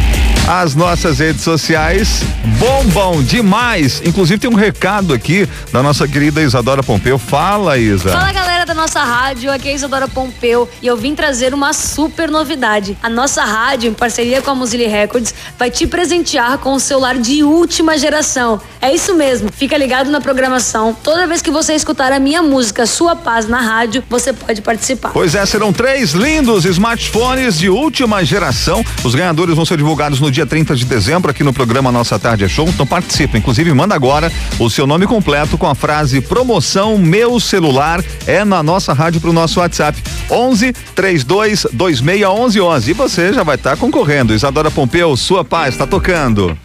as 0.48 0.74
nossas 0.74 1.20
redes 1.20 1.42
sociais 1.42 2.22
bombam 2.58 3.22
demais. 3.22 4.02
Inclusive 4.04 4.40
tem 4.40 4.50
um 4.50 4.56
recado 4.56 5.14
aqui 5.14 5.48
da 5.72 5.80
nossa 5.80 6.08
querida 6.08 6.42
Isadora 6.42 6.82
Pompeu. 6.82 7.18
Fala, 7.18 7.78
Isa. 7.78 8.10
Fala, 8.10 8.32
galera 8.32 8.66
da 8.66 8.74
nossa 8.74 9.04
rádio. 9.04 9.52
Aqui 9.52 9.68
é 9.68 9.70
a 9.70 9.74
Isadora 9.76 10.08
Pompeu 10.08 10.68
e 10.82 10.88
eu 10.88 10.96
vim 10.96 11.14
trazer 11.14 11.54
uma 11.54 11.72
super 11.72 12.28
novidade. 12.28 12.98
A 13.00 13.08
nossa 13.08 13.44
rádio, 13.44 13.88
em 13.88 13.94
parceria 13.94 14.42
com 14.42 14.50
a 14.50 14.54
Mozilla 14.56 14.88
Records, 14.88 15.32
vai 15.56 15.70
te 15.70 15.86
presentear 15.86 16.58
com 16.58 16.74
um 16.74 16.78
celular 16.80 17.16
de 17.18 17.44
última 17.44 17.96
geração 17.96 18.31
é 18.80 18.94
isso 18.94 19.14
mesmo. 19.14 19.50
Fica 19.52 19.76
ligado 19.76 20.10
na 20.10 20.20
programação. 20.20 20.96
Toda 21.02 21.26
vez 21.26 21.42
que 21.42 21.50
você 21.50 21.74
escutar 21.74 22.12
a 22.12 22.18
minha 22.18 22.42
música 22.42 22.86
Sua 22.86 23.14
Paz 23.14 23.48
na 23.48 23.60
rádio, 23.60 24.02
você 24.08 24.32
pode 24.32 24.62
participar. 24.62 25.10
Pois 25.10 25.34
é, 25.34 25.44
serão 25.44 25.72
três 25.72 26.12
lindos 26.12 26.64
smartphones 26.64 27.58
de 27.58 27.68
última 27.68 28.24
geração. 28.24 28.84
Os 29.04 29.14
ganhadores 29.14 29.54
vão 29.54 29.64
ser 29.64 29.76
divulgados 29.76 30.20
no 30.20 30.30
dia 30.30 30.46
30 30.46 30.74
de 30.74 30.84
dezembro 30.84 31.30
aqui 31.30 31.44
no 31.44 31.52
programa 31.52 31.92
Nossa 31.92 32.18
Tarde 32.18 32.44
é 32.44 32.48
Show. 32.48 32.68
Então 32.68 32.86
participa. 32.86 33.36
Inclusive, 33.36 33.72
manda 33.72 33.94
agora 33.94 34.32
o 34.58 34.70
seu 34.70 34.86
nome 34.86 35.06
completo 35.06 35.58
com 35.58 35.66
a 35.66 35.74
frase 35.74 36.20
promoção 36.20 36.98
meu 36.98 37.38
celular 37.38 38.02
é 38.26 38.44
na 38.44 38.62
nossa 38.62 38.92
rádio 38.92 39.20
para 39.20 39.30
o 39.30 39.32
nosso 39.32 39.60
WhatsApp 39.60 40.02
11 40.30 40.72
32 40.94 41.66
26 41.72 42.24
11 42.24 42.60
11 42.60 42.90
e 42.90 42.94
você 42.94 43.32
já 43.32 43.42
vai 43.42 43.56
estar 43.56 43.70
tá 43.70 43.76
concorrendo. 43.76 44.34
Isadora 44.34 44.70
Pompeu, 44.70 45.16
sua 45.16 45.44
paz 45.44 45.74
está 45.74 45.86
tocando. 45.86 46.56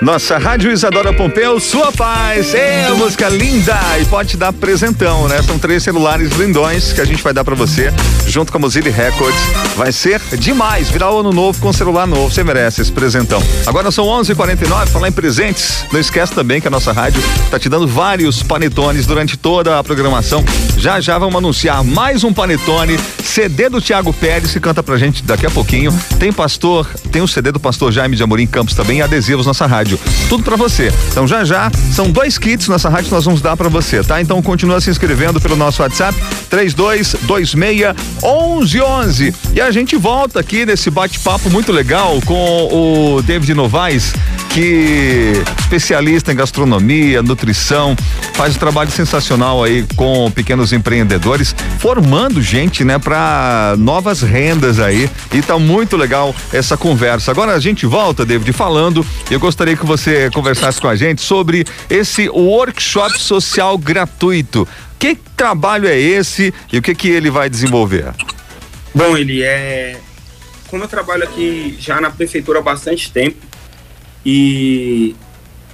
Nossa 0.00 0.38
Rádio 0.38 0.72
Isadora 0.72 1.12
Pompeu, 1.12 1.60
sua 1.60 1.92
paz. 1.92 2.54
É 2.54 2.86
a 2.86 2.94
música 2.94 3.28
linda 3.28 3.78
e 4.00 4.06
pode 4.06 4.34
dar 4.34 4.50
presentão, 4.50 5.28
né? 5.28 5.42
São 5.42 5.58
três 5.58 5.82
celulares 5.82 6.32
lindões 6.32 6.90
que 6.94 7.02
a 7.02 7.04
gente 7.04 7.22
vai 7.22 7.34
dar 7.34 7.44
para 7.44 7.54
você 7.54 7.92
junto 8.26 8.50
com 8.50 8.56
a 8.56 8.60
Mozilla 8.62 8.90
Records. 8.90 9.38
Vai 9.76 9.92
ser 9.92 10.18
demais 10.38 10.88
virar 10.88 11.12
o 11.12 11.20
ano 11.20 11.32
novo 11.32 11.60
com 11.60 11.70
celular 11.70 12.06
novo. 12.06 12.32
Você 12.32 12.42
merece 12.42 12.80
esse 12.80 12.90
presentão. 12.90 13.42
Agora 13.66 13.90
são 13.90 14.06
11:49. 14.06 14.86
Falar 14.86 15.08
em 15.08 15.12
presentes. 15.12 15.84
Não 15.92 16.00
esquece 16.00 16.32
também 16.32 16.62
que 16.62 16.68
a 16.68 16.70
nossa 16.70 16.92
rádio 16.92 17.22
tá 17.50 17.58
te 17.58 17.68
dando 17.68 17.86
vários 17.86 18.42
panetones 18.42 19.04
durante 19.04 19.36
toda 19.36 19.78
a 19.78 19.84
programação. 19.84 20.42
Já 20.78 20.98
já 20.98 21.18
vamos 21.18 21.36
anunciar 21.36 21.84
mais 21.84 22.24
um 22.24 22.32
panetone, 22.32 22.98
CD 23.22 23.68
do 23.68 23.82
Tiago 23.82 24.14
Pérez 24.14 24.50
que 24.50 24.60
canta 24.60 24.82
pra 24.82 24.96
gente 24.96 25.22
daqui 25.22 25.44
a 25.44 25.50
pouquinho. 25.50 25.92
Tem 26.18 26.32
pastor, 26.32 26.86
tem 27.12 27.20
o 27.20 27.28
CD 27.28 27.52
do 27.52 27.60
pastor 27.60 27.92
Jaime 27.92 28.16
de 28.16 28.22
Amorim 28.22 28.46
Campos 28.46 28.74
também 28.74 29.02
adesivos 29.02 29.44
nossa 29.44 29.66
rádio 29.66 29.89
Tudo 30.28 30.42
para 30.42 30.56
você. 30.56 30.92
Então 31.10 31.26
já 31.26 31.44
já 31.44 31.70
são 31.92 32.10
dois 32.10 32.38
kits 32.38 32.68
nessa 32.68 32.88
rádio 32.88 33.06
que 33.06 33.14
nós 33.14 33.24
vamos 33.24 33.40
dar 33.40 33.56
para 33.56 33.68
você, 33.68 34.02
tá? 34.02 34.20
Então 34.20 34.40
continua 34.42 34.80
se 34.80 34.90
inscrevendo 34.90 35.40
pelo 35.40 35.56
nosso 35.56 35.82
WhatsApp 35.82 36.18
3226 36.48 37.54
1111. 37.54 39.34
E 39.54 39.60
a 39.60 39.70
gente 39.70 39.96
volta 39.96 40.40
aqui 40.40 40.64
nesse 40.66 40.90
bate-papo 40.90 41.50
muito 41.50 41.72
legal 41.72 42.20
com 42.24 43.16
o 43.16 43.22
David 43.22 43.54
Novaes 43.54 44.12
que 44.50 45.32
especialista 45.58 46.32
em 46.32 46.36
gastronomia, 46.36 47.22
nutrição, 47.22 47.96
faz 48.34 48.56
um 48.56 48.58
trabalho 48.58 48.90
sensacional 48.90 49.62
aí 49.62 49.86
com 49.94 50.30
pequenos 50.30 50.72
empreendedores, 50.72 51.54
formando 51.78 52.42
gente, 52.42 52.84
né, 52.84 52.98
para 52.98 53.74
novas 53.78 54.22
rendas 54.22 54.80
aí. 54.80 55.08
E 55.32 55.40
tá 55.40 55.58
muito 55.58 55.96
legal 55.96 56.34
essa 56.52 56.76
conversa. 56.76 57.30
Agora 57.30 57.54
a 57.54 57.60
gente 57.60 57.86
volta, 57.86 58.26
David, 58.26 58.52
falando. 58.52 59.06
Eu 59.30 59.38
gostaria 59.38 59.76
que 59.76 59.79
você 59.86 60.30
conversasse 60.30 60.80
com 60.80 60.88
a 60.88 60.96
gente 60.96 61.22
sobre 61.22 61.64
esse 61.88 62.28
workshop 62.28 63.18
social 63.18 63.76
gratuito. 63.78 64.66
Que 64.98 65.14
trabalho 65.14 65.88
é 65.88 65.98
esse 65.98 66.52
e 66.72 66.78
o 66.78 66.82
que 66.82 66.94
que 66.94 67.08
ele 67.08 67.30
vai 67.30 67.48
desenvolver? 67.48 68.12
Bom, 68.94 69.16
ele 69.16 69.42
é 69.42 69.98
como 70.70 70.84
eu 70.84 70.88
trabalho 70.88 71.24
aqui 71.24 71.76
já 71.80 72.00
na 72.00 72.10
prefeitura 72.10 72.60
há 72.60 72.62
bastante 72.62 73.10
tempo, 73.10 73.44
e 74.24 75.16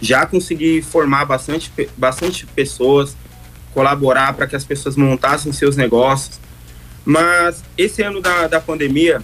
já 0.00 0.24
consegui 0.24 0.80
formar 0.80 1.26
bastante, 1.26 1.70
bastante 1.96 2.46
pessoas, 2.46 3.14
colaborar 3.74 4.32
para 4.32 4.46
que 4.46 4.56
as 4.56 4.64
pessoas 4.64 4.96
montassem 4.96 5.52
seus 5.52 5.76
negócios. 5.76 6.40
Mas 7.04 7.62
esse 7.76 8.02
ano 8.02 8.22
da, 8.22 8.46
da 8.46 8.58
pandemia 8.58 9.22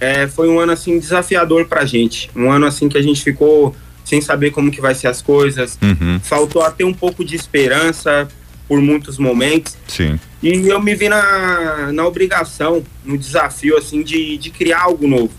é, 0.00 0.26
foi 0.26 0.48
um 0.48 0.58
ano 0.58 0.72
assim 0.72 0.98
desafiador 0.98 1.66
para 1.66 1.82
a 1.82 1.86
gente, 1.86 2.28
um 2.34 2.50
ano 2.50 2.66
assim 2.66 2.88
que 2.88 2.98
a 2.98 3.02
gente 3.02 3.22
ficou 3.22 3.76
sem 4.06 4.20
saber 4.20 4.52
como 4.52 4.70
que 4.70 4.80
vai 4.80 4.94
ser 4.94 5.08
as 5.08 5.20
coisas, 5.20 5.76
uhum. 5.82 6.20
faltou 6.22 6.62
até 6.62 6.84
um 6.84 6.94
pouco 6.94 7.24
de 7.24 7.34
esperança 7.34 8.28
por 8.68 8.80
muitos 8.80 9.18
momentos. 9.18 9.76
Sim. 9.88 10.18
E 10.40 10.68
eu 10.68 10.80
me 10.80 10.94
vi 10.94 11.08
na, 11.08 11.92
na 11.92 12.06
obrigação, 12.06 12.84
no 13.04 13.18
desafio 13.18 13.76
assim 13.76 14.04
de, 14.04 14.38
de 14.38 14.50
criar 14.50 14.82
algo 14.82 15.08
novo. 15.08 15.32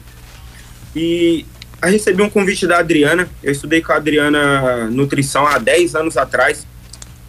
E 0.93 1.45
eu 1.81 1.89
recebi 1.89 2.21
um 2.21 2.29
convite 2.29 2.67
da 2.67 2.79
Adriana. 2.79 3.29
Eu 3.41 3.53
estudei 3.53 3.81
com 3.81 3.93
a 3.93 3.95
Adriana 3.95 4.89
nutrição 4.89 5.47
há 5.47 5.57
10 5.57 5.95
anos 5.95 6.17
atrás. 6.17 6.67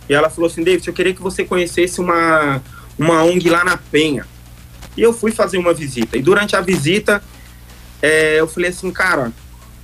E 0.08 0.14
ela 0.14 0.28
falou 0.28 0.50
assim: 0.50 0.64
David, 0.64 0.88
eu 0.88 0.94
queria 0.94 1.14
que 1.14 1.22
você 1.22 1.44
conhecesse 1.44 2.00
uma, 2.00 2.60
uma 2.98 3.22
ONG 3.22 3.48
lá 3.48 3.62
na 3.62 3.76
Penha. 3.76 4.26
E 4.96 5.02
eu 5.02 5.12
fui 5.12 5.30
fazer 5.30 5.58
uma 5.58 5.72
visita. 5.72 6.16
E 6.16 6.22
durante 6.22 6.56
a 6.56 6.60
visita, 6.60 7.22
é, 8.02 8.40
eu 8.40 8.48
falei 8.48 8.70
assim: 8.70 8.90
cara, 8.90 9.32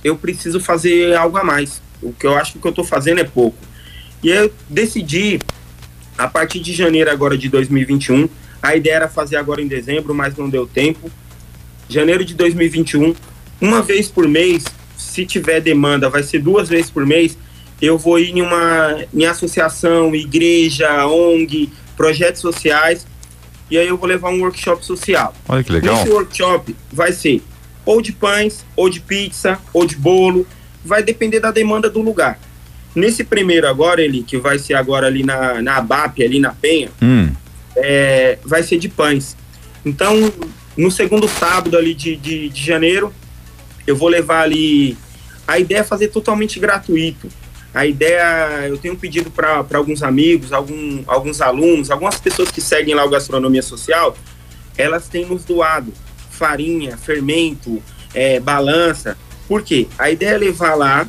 eu 0.05 0.15
preciso 0.15 0.59
fazer 0.59 1.15
algo 1.15 1.35
a 1.35 1.43
mais. 1.43 1.81
O 1.99 2.13
que 2.13 2.27
eu 2.27 2.37
acho 2.37 2.51
que 2.51 2.57
o 2.59 2.61
que 2.61 2.67
eu 2.67 2.69
estou 2.69 2.85
fazendo 2.85 3.19
é 3.19 3.23
pouco. 3.23 3.57
E 4.21 4.29
eu 4.29 4.53
decidi, 4.69 5.39
a 6.15 6.27
partir 6.27 6.59
de 6.59 6.73
janeiro 6.73 7.09
agora 7.09 7.35
de 7.35 7.49
2021, 7.49 8.29
a 8.61 8.75
ideia 8.75 8.97
era 8.97 9.09
fazer 9.09 9.35
agora 9.35 9.63
em 9.63 9.67
dezembro, 9.67 10.13
mas 10.13 10.37
não 10.37 10.47
deu 10.47 10.67
tempo. 10.67 11.09
Janeiro 11.89 12.23
de 12.23 12.35
2021, 12.35 13.15
uma 13.59 13.81
vez 13.81 14.07
por 14.07 14.27
mês, 14.27 14.63
se 14.95 15.25
tiver 15.25 15.59
demanda, 15.59 16.07
vai 16.07 16.21
ser 16.21 16.39
duas 16.39 16.69
vezes 16.69 16.91
por 16.91 17.03
mês, 17.03 17.35
eu 17.81 17.97
vou 17.97 18.19
ir 18.19 18.29
em 18.29 18.43
uma 18.43 19.05
em 19.11 19.25
associação, 19.25 20.13
igreja, 20.13 21.07
ONG, 21.07 21.71
projetos 21.97 22.41
sociais, 22.41 23.07
e 23.71 23.77
aí 23.77 23.87
eu 23.87 23.97
vou 23.97 24.07
levar 24.07 24.29
um 24.29 24.41
workshop 24.41 24.85
social. 24.85 25.33
Olha 25.49 25.63
que 25.63 25.71
legal. 25.71 25.95
Esse 25.95 26.09
workshop 26.09 26.75
vai 26.91 27.11
ser 27.11 27.41
ou 27.85 28.01
de 28.01 28.11
pães, 28.11 28.65
ou 28.75 28.89
de 28.89 28.99
pizza, 28.99 29.59
ou 29.71 29.85
de 29.85 29.95
bolo, 29.95 30.47
vai 30.83 31.03
depender 31.03 31.39
da 31.39 31.51
demanda 31.51 31.89
do 31.89 32.01
lugar. 32.01 32.39
Nesse 32.95 33.23
primeiro 33.23 33.67
agora, 33.67 34.01
ele 34.01 34.23
que 34.23 34.37
vai 34.37 34.57
ser 34.57 34.73
agora 34.73 35.07
ali 35.07 35.23
na, 35.23 35.61
na 35.61 35.77
ABAP, 35.77 36.23
ali 36.23 36.39
na 36.39 36.51
Penha, 36.51 36.89
hum. 37.01 37.29
é, 37.75 38.39
vai 38.43 38.63
ser 38.63 38.77
de 38.77 38.87
pães. 38.87 39.35
Então, 39.85 40.31
no 40.77 40.89
segundo 40.89 41.27
sábado 41.27 41.77
ali 41.77 41.93
de, 41.93 42.15
de, 42.15 42.49
de 42.49 42.65
janeiro, 42.65 43.13
eu 43.85 43.95
vou 43.95 44.07
levar 44.07 44.41
ali. 44.41 44.97
A 45.47 45.59
ideia 45.59 45.79
é 45.79 45.83
fazer 45.83 46.07
totalmente 46.07 46.59
gratuito. 46.59 47.29
A 47.73 47.85
ideia, 47.85 48.67
eu 48.67 48.77
tenho 48.77 48.95
pedido 48.95 49.29
para 49.29 49.65
alguns 49.73 50.01
amigos, 50.01 50.53
algum, 50.53 51.03
alguns 51.05 51.41
alunos, 51.41 51.91
algumas 51.91 52.17
pessoas 52.17 52.49
que 52.49 52.61
seguem 52.61 52.95
lá 52.95 53.03
o 53.03 53.09
Gastronomia 53.09 53.61
Social, 53.61 54.17
elas 54.77 55.09
têm 55.09 55.25
nos 55.25 55.43
doado 55.43 55.91
farinha, 56.35 56.97
fermento, 56.97 57.81
é, 58.13 58.39
balança. 58.39 59.17
Por 59.47 59.61
quê? 59.61 59.87
A 59.97 60.11
ideia 60.11 60.31
é 60.31 60.37
levar 60.37 60.75
lá 60.75 61.07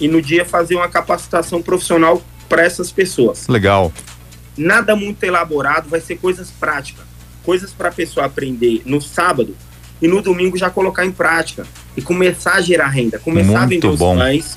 e 0.00 0.08
no 0.08 0.20
dia 0.20 0.44
fazer 0.44 0.74
uma 0.74 0.88
capacitação 0.88 1.62
profissional 1.62 2.22
para 2.48 2.62
essas 2.62 2.90
pessoas. 2.90 3.46
Legal. 3.48 3.92
Nada 4.56 4.94
muito 4.94 5.22
elaborado, 5.24 5.88
vai 5.88 6.00
ser 6.00 6.16
coisas 6.16 6.50
práticas. 6.50 7.04
Coisas 7.42 7.72
para 7.72 7.88
a 7.88 7.92
pessoa 7.92 8.26
aprender 8.26 8.82
no 8.84 9.00
sábado 9.00 9.54
e 10.00 10.08
no 10.08 10.22
domingo 10.22 10.56
já 10.56 10.70
colocar 10.70 11.04
em 11.04 11.12
prática 11.12 11.66
e 11.96 12.02
começar 12.02 12.54
a 12.54 12.60
gerar 12.60 12.88
renda, 12.88 13.18
começar 13.18 13.62
a 13.62 13.66
vender 13.66 13.86
Muito 13.86 13.90
os 13.90 13.98
bom. 13.98 14.16
pães. 14.16 14.56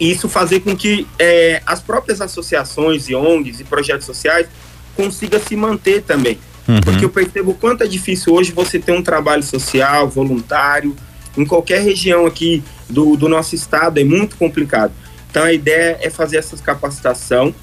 E 0.00 0.10
isso 0.10 0.28
fazer 0.28 0.60
com 0.60 0.76
que 0.76 1.06
é, 1.18 1.62
as 1.64 1.80
próprias 1.80 2.20
associações 2.20 3.08
e 3.08 3.14
ONGs 3.14 3.60
e 3.60 3.64
projetos 3.64 4.06
sociais 4.06 4.48
consigam 4.96 5.40
se 5.40 5.54
manter 5.54 6.02
também. 6.02 6.38
Uhum. 6.68 6.80
Porque 6.80 7.04
eu 7.04 7.10
percebo 7.10 7.50
o 7.50 7.54
quanto 7.54 7.82
é 7.82 7.86
difícil 7.86 8.32
hoje 8.34 8.52
você 8.52 8.78
ter 8.78 8.92
um 8.92 9.02
trabalho 9.02 9.42
social, 9.42 10.08
voluntário, 10.08 10.94
em 11.36 11.44
qualquer 11.44 11.82
região 11.82 12.26
aqui 12.26 12.62
do, 12.88 13.16
do 13.16 13.28
nosso 13.28 13.54
estado, 13.54 13.98
é 13.98 14.04
muito 14.04 14.36
complicado. 14.36 14.92
Então 15.30 15.44
a 15.44 15.52
ideia 15.52 15.98
é 16.00 16.10
fazer 16.10 16.36
essa 16.36 16.56
capacitação. 16.58 17.54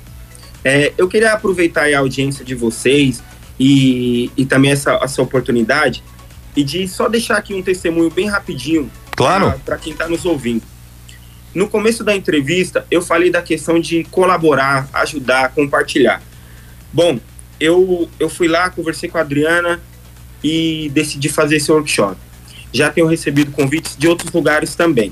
É, 0.64 0.92
eu 0.98 1.08
queria 1.08 1.34
aproveitar 1.34 1.94
a 1.94 2.00
audiência 2.00 2.44
de 2.44 2.56
vocês 2.56 3.24
e, 3.60 4.32
e 4.36 4.46
também 4.46 4.72
essa, 4.72 5.00
essa 5.02 5.22
oportunidade 5.22 6.04
e 6.56 6.64
de 6.64 6.88
só 6.88 7.08
deixar 7.08 7.38
aqui 7.38 7.54
um 7.54 7.62
testemunho 7.62 8.10
bem 8.10 8.28
rapidinho 8.28 8.90
Claro. 9.16 9.54
para 9.66 9.78
quem 9.78 9.94
está 9.94 10.08
nos 10.08 10.26
ouvindo. 10.26 10.64
No 11.54 11.68
começo 11.68 12.04
da 12.04 12.16
entrevista, 12.16 12.86
eu 12.90 13.02
falei 13.02 13.32
da 13.32 13.42
questão 13.42 13.80
de 13.80 14.04
colaborar, 14.06 14.88
ajudar, 14.94 15.50
compartilhar. 15.50 16.22
Bom, 16.94 17.20
eu, 17.60 18.10
eu 18.20 18.30
fui 18.30 18.48
lá, 18.48 18.70
conversei 18.70 19.10
com 19.10 19.18
a 19.18 19.22
Adriana 19.22 19.80
e 20.44 20.90
decidi 20.94 21.30
fazer 21.30 21.58
esse 21.58 21.72
workshop. 21.72 22.16
Já 22.72 22.90
tenho 22.92 23.08
recebido 23.08 23.52
convites 23.52 23.96
de 23.98 24.08
outros 24.08 24.32
lugares 24.32 24.76
também. 24.76 25.12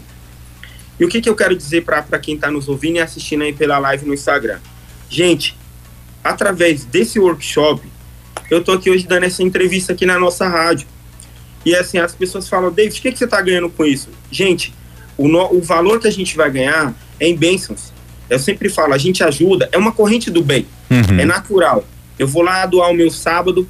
E 0.99 1.05
o 1.05 1.07
que, 1.07 1.21
que 1.21 1.29
eu 1.29 1.35
quero 1.35 1.55
dizer 1.55 1.83
para 1.83 2.01
quem 2.19 2.35
está 2.35 2.49
nos 2.49 2.67
ouvindo 2.67 2.95
e 2.97 2.99
assistindo 2.99 3.43
aí 3.43 3.53
pela 3.53 3.77
live 3.79 4.05
no 4.05 4.13
Instagram? 4.13 4.59
Gente, 5.09 5.55
através 6.23 6.85
desse 6.85 7.19
workshop, 7.19 7.81
eu 8.49 8.63
tô 8.63 8.71
aqui 8.71 8.89
hoje 8.89 9.05
dando 9.05 9.23
essa 9.25 9.43
entrevista 9.43 9.93
aqui 9.93 10.05
na 10.05 10.17
nossa 10.19 10.47
rádio. 10.47 10.87
E 11.65 11.75
assim, 11.75 11.97
as 11.97 12.15
pessoas 12.15 12.47
falam, 12.47 12.71
David, 12.71 12.97
o 12.97 13.01
que, 13.01 13.11
que 13.11 13.17
você 13.17 13.25
está 13.25 13.41
ganhando 13.41 13.69
com 13.69 13.85
isso? 13.85 14.09
Gente, 14.31 14.73
o, 15.17 15.27
no- 15.27 15.51
o 15.53 15.61
valor 15.61 15.99
que 15.99 16.07
a 16.07 16.11
gente 16.11 16.35
vai 16.37 16.49
ganhar 16.49 16.93
é 17.19 17.27
em 17.27 17.35
bênçãos. 17.35 17.91
Eu 18.29 18.39
sempre 18.39 18.69
falo, 18.69 18.93
a 18.93 18.97
gente 18.97 19.23
ajuda, 19.23 19.67
é 19.71 19.77
uma 19.77 19.91
corrente 19.91 20.29
do 20.31 20.41
bem, 20.43 20.65
Uhum. 20.89 21.19
é 21.19 21.25
natural. 21.25 21.83
Eu 22.17 22.27
vou 22.27 22.41
lá 22.41 22.65
doar 22.65 22.89
o 22.89 22.93
meu 22.93 23.09
sábado, 23.11 23.67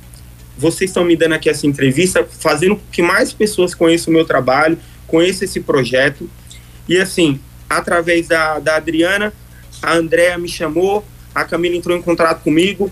vocês 0.57 0.89
estão 0.89 1.03
me 1.03 1.15
dando 1.15 1.33
aqui 1.33 1.49
essa 1.49 1.67
entrevista, 1.67 2.27
fazendo 2.39 2.75
com 2.75 2.81
que 2.91 3.01
mais 3.01 3.31
pessoas 3.33 3.75
conheçam 3.75 4.11
o 4.11 4.15
meu 4.15 4.25
trabalho, 4.25 4.77
conheçam 5.05 5.45
esse 5.45 5.59
projeto. 5.59 6.29
E 6.87 6.97
assim, 6.97 7.39
através 7.69 8.27
da, 8.27 8.59
da 8.59 8.75
Adriana, 8.77 9.33
a 9.81 9.93
Andrea 9.93 10.37
me 10.37 10.47
chamou, 10.47 11.05
a 11.35 11.43
Camila 11.43 11.75
entrou 11.75 11.95
em 11.95 12.01
contato 12.01 12.41
comigo 12.41 12.91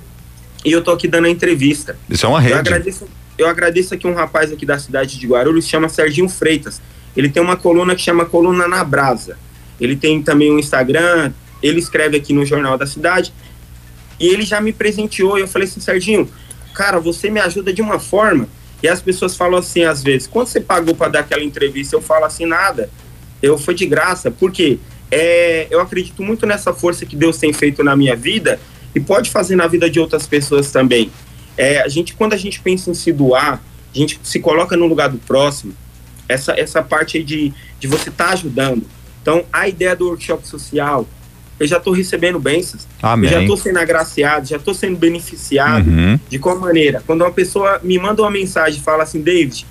e 0.63 0.71
eu 0.71 0.83
tô 0.83 0.91
aqui 0.91 1.07
dando 1.07 1.25
a 1.25 1.29
entrevista. 1.29 1.97
Isso 2.09 2.25
é 2.25 2.29
uma 2.29 2.39
Eu 2.39 2.43
rede. 2.43 2.59
agradeço, 2.59 3.07
eu 3.37 3.47
agradeço 3.47 3.93
aqui 3.93 4.05
um 4.05 4.13
rapaz 4.13 4.51
aqui 4.51 4.65
da 4.65 4.77
cidade 4.77 5.17
de 5.17 5.27
Guarulhos, 5.27 5.67
chama 5.67 5.89
Serginho 5.89 6.29
Freitas. 6.29 6.81
Ele 7.15 7.29
tem 7.29 7.41
uma 7.41 7.55
coluna 7.55 7.95
que 7.95 8.01
chama 8.01 8.25
Coluna 8.25 8.67
na 8.67 8.83
Brasa. 8.83 9.37
Ele 9.79 9.95
tem 9.95 10.21
também 10.21 10.51
um 10.51 10.59
Instagram, 10.59 11.31
ele 11.63 11.79
escreve 11.79 12.17
aqui 12.17 12.33
no 12.33 12.45
Jornal 12.45 12.77
da 12.77 12.85
Cidade. 12.85 13.33
E 14.19 14.28
ele 14.28 14.43
já 14.43 14.62
me 14.62 14.71
presenteou. 14.71 15.38
E 15.38 15.41
eu 15.41 15.47
falei 15.47 15.67
assim, 15.67 15.80
Serginho, 15.80 16.30
cara, 16.73 16.99
você 16.99 17.30
me 17.30 17.39
ajuda 17.39 17.73
de 17.73 17.82
uma 17.82 17.99
forma. 17.99 18.47
E 18.82 18.88
as 18.88 19.01
pessoas 19.01 19.36
falam 19.36 19.60
assim, 19.60 19.84
às 19.84 20.04
vezes, 20.04 20.28
quanto 20.28 20.49
você 20.49 20.62
pagou 20.62 20.95
para 20.95 21.10
dar 21.10 21.19
aquela 21.21 21.43
entrevista? 21.43 21.95
Eu 21.95 22.01
falo 22.01 22.25
assim, 22.25 22.45
nada. 22.45 22.89
Eu 23.41 23.58
foi 23.58 23.73
de 23.73 23.86
graça. 23.86 24.30
Por 24.30 24.51
quê? 24.51 24.80
É, 25.12 25.67
eu 25.69 25.80
acredito 25.80 26.21
muito 26.23 26.45
nessa 26.45 26.73
força 26.73 27.06
que 27.06 27.15
Deus 27.15 27.38
tem 27.38 27.54
feito 27.54 27.84
na 27.84 27.95
minha 27.95 28.15
vida 28.15 28.60
e 28.93 28.99
pode 28.99 29.30
fazer 29.30 29.56
na 29.56 29.67
vida 29.67 29.89
de 29.89 29.99
outras 29.99 30.28
pessoas 30.28 30.71
também. 30.71 31.12
É, 31.58 31.82
a 31.82 31.88
gente, 31.88 32.13
quando 32.13 32.34
a 32.34 32.38
gente 32.38 32.60
pensa 32.60 32.89
em 32.89 32.93
se 32.93 33.12
doar, 33.12 33.62
a 33.93 33.97
gente 33.97 34.19
se 34.23 34.39
coloca 34.39 34.75
no 34.75 34.88
lugar 34.88 35.10
do 35.10 35.17
próximo. 35.17 35.73
Essa, 36.28 36.54
essa 36.60 36.82
parte 36.82 37.17
aí 37.17 37.23
de, 37.23 37.54
de 37.80 37.88
você 37.88 38.10
estar 38.10 38.30
ajudando. 38.30 38.86
Então, 39.21 39.43
a 39.51 39.67
ideia 39.67 39.95
do 39.95 40.08
workshop 40.08 40.47
social, 40.47 41.08
eu 41.59 41.67
já 41.67 41.77
estou 41.77 41.93
recebendo 41.93 42.39
bênçãos. 42.39 42.87
Amém. 43.01 43.29
Eu 43.29 43.35
já 43.37 43.41
estou 43.41 43.57
sendo 43.57 43.79
agraciado, 43.79 44.47
já 44.47 44.57
estou 44.57 44.73
sendo 44.73 44.97
beneficiado. 44.97 45.89
Uhum. 45.89 46.19
De 46.29 46.37
qual 46.39 46.59
maneira? 46.59 47.01
Quando 47.05 47.21
uma 47.21 47.31
pessoa 47.31 47.79
me 47.83 47.97
manda 47.97 48.21
uma 48.21 48.31
mensagem 48.31 48.79
e 48.79 48.83
fala 48.83 49.03
assim, 49.03 49.21
David, 49.21 49.65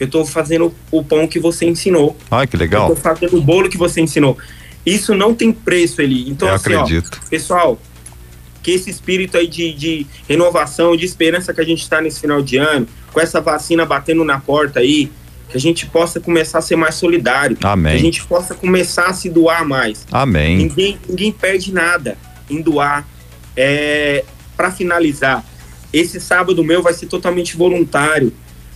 eu 0.00 0.06
estou 0.06 0.24
fazendo 0.24 0.74
o 0.90 1.04
pão 1.04 1.26
que 1.26 1.38
você 1.38 1.66
ensinou. 1.66 2.16
Ai, 2.30 2.46
que 2.46 2.56
Eu 2.56 2.60
legal. 2.60 2.88
tô 2.88 2.96
fazendo 2.96 3.36
o 3.36 3.42
bolo 3.42 3.68
que 3.68 3.76
você 3.78 4.00
ensinou. 4.00 4.36
Isso 4.84 5.14
não 5.14 5.34
tem 5.34 5.52
preço, 5.52 6.00
Eli. 6.00 6.28
Então, 6.30 6.48
Eu 6.48 6.54
assim, 6.54 6.74
acredito. 6.74 7.10
ó, 7.22 7.28
pessoal, 7.28 7.78
que 8.62 8.70
esse 8.72 8.88
espírito 8.90 9.36
aí 9.36 9.46
de, 9.46 9.72
de 9.72 10.06
renovação, 10.28 10.96
de 10.96 11.04
esperança 11.04 11.52
que 11.52 11.60
a 11.60 11.64
gente 11.64 11.82
está 11.82 12.00
nesse 12.00 12.20
final 12.20 12.40
de 12.42 12.56
ano, 12.56 12.86
com 13.12 13.20
essa 13.20 13.40
vacina 13.40 13.84
batendo 13.84 14.24
na 14.24 14.38
porta 14.38 14.80
aí, 14.80 15.10
que 15.48 15.56
a 15.56 15.60
gente 15.60 15.86
possa 15.86 16.20
começar 16.20 16.58
a 16.58 16.62
ser 16.62 16.76
mais 16.76 16.94
solidário. 16.94 17.56
Amém. 17.62 17.92
Que 17.92 17.98
a 17.98 18.02
gente 18.02 18.24
possa 18.24 18.54
começar 18.54 19.06
a 19.06 19.12
se 19.12 19.28
doar 19.28 19.64
mais. 19.64 20.06
Amém. 20.10 20.56
Ninguém, 20.56 20.98
ninguém 21.08 21.32
perde 21.32 21.72
nada 21.72 22.18
em 22.50 22.60
doar. 22.60 23.06
É, 23.56 24.24
para 24.56 24.70
finalizar, 24.70 25.44
esse 25.92 26.20
sábado 26.20 26.62
meu 26.64 26.82
vai 26.82 26.92
ser 26.92 27.06
totalmente 27.06 27.56
voluntário, 27.56 28.32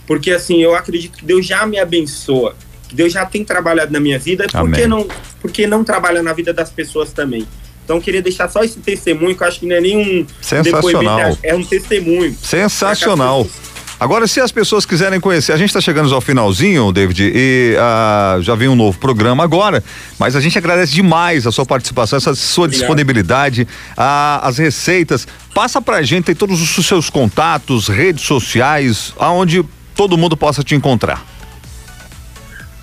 porque 0.06 0.30
assim, 0.30 0.62
eu 0.62 0.74
acredito 0.74 1.18
que 1.18 1.24
Deus 1.24 1.44
já 1.46 1.66
me 1.66 1.78
abençoa, 1.78 2.54
que 2.88 2.94
Deus 2.94 3.12
já 3.12 3.26
tem 3.26 3.44
trabalhado 3.44 3.92
na 3.92 4.00
minha 4.00 4.18
vida, 4.18 4.46
por 4.50 4.58
Amém. 4.58 4.80
que 4.80 4.86
não, 4.86 5.06
por 5.40 5.50
que 5.50 5.66
não 5.66 5.84
trabalha 5.84 6.22
na 6.22 6.32
vida 6.32 6.52
das 6.52 6.70
pessoas 6.70 7.12
também? 7.12 7.46
Então 7.84 7.96
eu 7.96 8.02
queria 8.02 8.22
deixar 8.22 8.48
só 8.48 8.62
esse 8.62 8.78
testemunho, 8.78 9.36
que 9.36 9.42
eu 9.42 9.48
acho 9.48 9.60
que 9.60 9.66
não 9.66 9.76
é 9.76 9.80
nenhum 9.80 10.24
Sensacional. 10.40 11.36
é 11.42 11.54
um 11.54 11.64
testemunho. 11.64 12.36
Sensacional. 12.40 13.46
Agora, 14.00 14.26
se 14.26 14.40
as 14.40 14.50
pessoas 14.50 14.86
quiserem 14.86 15.20
conhecer, 15.20 15.52
a 15.52 15.58
gente 15.58 15.68
está 15.68 15.80
chegando 15.80 16.12
ao 16.14 16.22
finalzinho, 16.22 16.90
David, 16.90 17.32
e 17.34 17.76
ah, 17.78 18.38
já 18.40 18.54
vem 18.54 18.66
um 18.66 18.74
novo 18.74 18.98
programa 18.98 19.44
agora, 19.44 19.84
mas 20.18 20.34
a 20.34 20.40
gente 20.40 20.56
agradece 20.56 20.94
demais 20.94 21.46
a 21.46 21.52
sua 21.52 21.66
participação, 21.66 22.16
essa 22.16 22.34
sua 22.34 22.64
Obrigado. 22.64 22.80
disponibilidade, 22.80 23.68
ah, 23.94 24.40
as 24.42 24.56
receitas. 24.56 25.28
Passa 25.54 25.82
pra 25.82 26.02
gente 26.02 26.30
aí 26.30 26.34
todos 26.34 26.62
os 26.62 26.86
seus 26.86 27.10
contatos, 27.10 27.88
redes 27.88 28.24
sociais, 28.24 29.12
aonde 29.18 29.62
todo 29.94 30.16
mundo 30.16 30.34
possa 30.34 30.64
te 30.64 30.74
encontrar. 30.74 31.22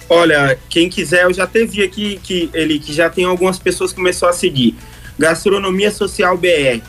Olha, 0.07 0.55
quem 0.69 0.87
quiser, 0.87 1.23
eu 1.23 1.33
já 1.33 1.45
até 1.45 1.65
vi 1.65 1.81
aqui 1.81 2.19
que 2.21 2.47
ele 2.53 2.77
que 2.77 2.93
já 2.93 3.09
tem 3.09 3.25
algumas 3.25 3.57
pessoas 3.57 3.89
que 3.89 3.97
começou 3.97 4.29
a 4.29 4.33
seguir. 4.33 4.75
Gastronomia 5.17 5.89
Social 5.89 6.37
BR. 6.37 6.79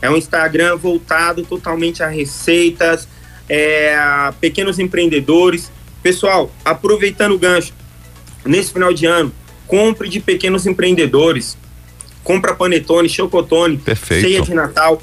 É 0.00 0.08
um 0.08 0.16
Instagram 0.16 0.76
voltado 0.76 1.42
totalmente 1.42 2.02
a 2.02 2.08
receitas, 2.08 3.06
é, 3.48 3.96
pequenos 4.40 4.78
empreendedores. 4.78 5.70
Pessoal, 6.02 6.52
aproveitando 6.64 7.32
o 7.32 7.38
gancho, 7.38 7.72
nesse 8.44 8.72
final 8.72 8.92
de 8.92 9.06
ano, 9.06 9.32
compre 9.66 10.08
de 10.08 10.20
pequenos 10.20 10.66
empreendedores. 10.66 11.56
Compra 12.22 12.54
panetone, 12.54 13.08
chocotone, 13.08 13.76
Perfeito. 13.78 14.26
ceia 14.26 14.40
de 14.40 14.54
Natal, 14.54 15.02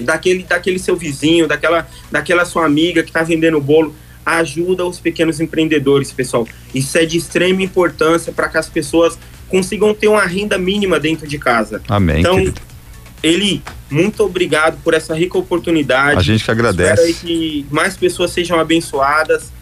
daquele, 0.00 0.42
daquele 0.42 0.78
seu 0.78 0.96
vizinho, 0.96 1.48
daquela, 1.48 1.88
daquela 2.10 2.44
sua 2.44 2.66
amiga 2.66 3.02
que 3.02 3.08
está 3.08 3.22
vendendo 3.22 3.60
bolo. 3.60 3.94
Ajuda 4.24 4.84
os 4.86 5.00
pequenos 5.00 5.40
empreendedores, 5.40 6.12
pessoal. 6.12 6.46
Isso 6.74 6.96
é 6.96 7.04
de 7.04 7.18
extrema 7.18 7.62
importância 7.62 8.32
para 8.32 8.48
que 8.48 8.56
as 8.56 8.68
pessoas 8.68 9.18
consigam 9.48 9.92
ter 9.94 10.08
uma 10.08 10.24
renda 10.24 10.56
mínima 10.56 11.00
dentro 11.00 11.26
de 11.26 11.38
casa. 11.38 11.82
Amém, 11.88 12.20
Então, 12.20 12.36
querido. 12.36 12.60
Eli, 13.22 13.62
muito 13.90 14.24
obrigado 14.24 14.78
por 14.82 14.94
essa 14.94 15.14
rica 15.14 15.38
oportunidade. 15.38 16.18
A 16.18 16.22
gente 16.22 16.44
que 16.44 16.50
agradece. 16.50 17.10
Espero 17.10 17.26
que 17.26 17.66
mais 17.70 17.96
pessoas 17.96 18.30
sejam 18.32 18.58
abençoadas. 18.58 19.52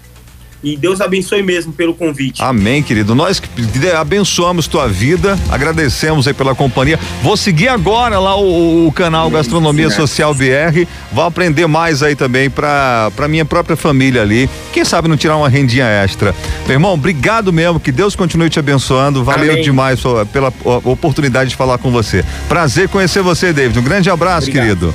E 0.63 0.77
Deus 0.77 1.01
abençoe 1.01 1.43
mesmo 1.43 1.73
pelo 1.73 1.95
convite. 1.95 2.43
Amém, 2.43 2.83
querido. 2.83 3.15
Nós 3.15 3.41
que 3.41 3.49
abençoamos 3.97 4.67
tua 4.67 4.87
vida, 4.89 5.39
agradecemos 5.51 6.29
aí 6.29 6.35
pela 6.35 6.55
companhia. 6.55 6.99
Vou 7.23 7.37
seguir 7.37 7.69
agora 7.69 8.19
lá 8.19 8.37
o, 8.37 8.87
o 8.87 8.93
canal 8.93 9.31
Gastronomia 9.31 9.89
né? 9.89 9.95
Social 9.95 10.35
BR. 10.35 10.87
Vou 11.13 11.25
aprender 11.25 11.67
mais 11.67 12.03
aí 12.03 12.15
também 12.15 12.51
para 12.51 13.11
para 13.17 13.29
minha 13.29 13.45
própria 13.45 13.77
família 13.77 14.23
ali. 14.23 14.49
Quem 14.73 14.85
sabe 14.85 15.09
não 15.09 15.17
tirar 15.17 15.37
uma 15.37 15.49
rendinha 15.49 15.87
extra. 15.87 16.35
Meu 16.67 16.75
irmão, 16.75 16.93
obrigado 16.95 17.53
mesmo. 17.53 17.81
Que 17.81 17.93
Deus 17.93 18.15
continue 18.15 18.51
te 18.51 18.59
abençoando. 18.59 19.25
Valeu 19.25 19.53
Amém. 19.53 19.63
demais 19.65 20.01
pela 20.33 20.53
oportunidade 20.85 21.51
de 21.51 21.57
falar 21.57 21.79
com 21.79 21.91
você. 21.91 22.25
Prazer 22.49 22.89
conhecer 22.89 23.23
você, 23.23 23.53
David. 23.53 23.79
Um 23.79 23.83
grande 23.83 24.11
abraço, 24.11 24.49
Obrigado. 24.49 24.67
querido. 24.67 24.95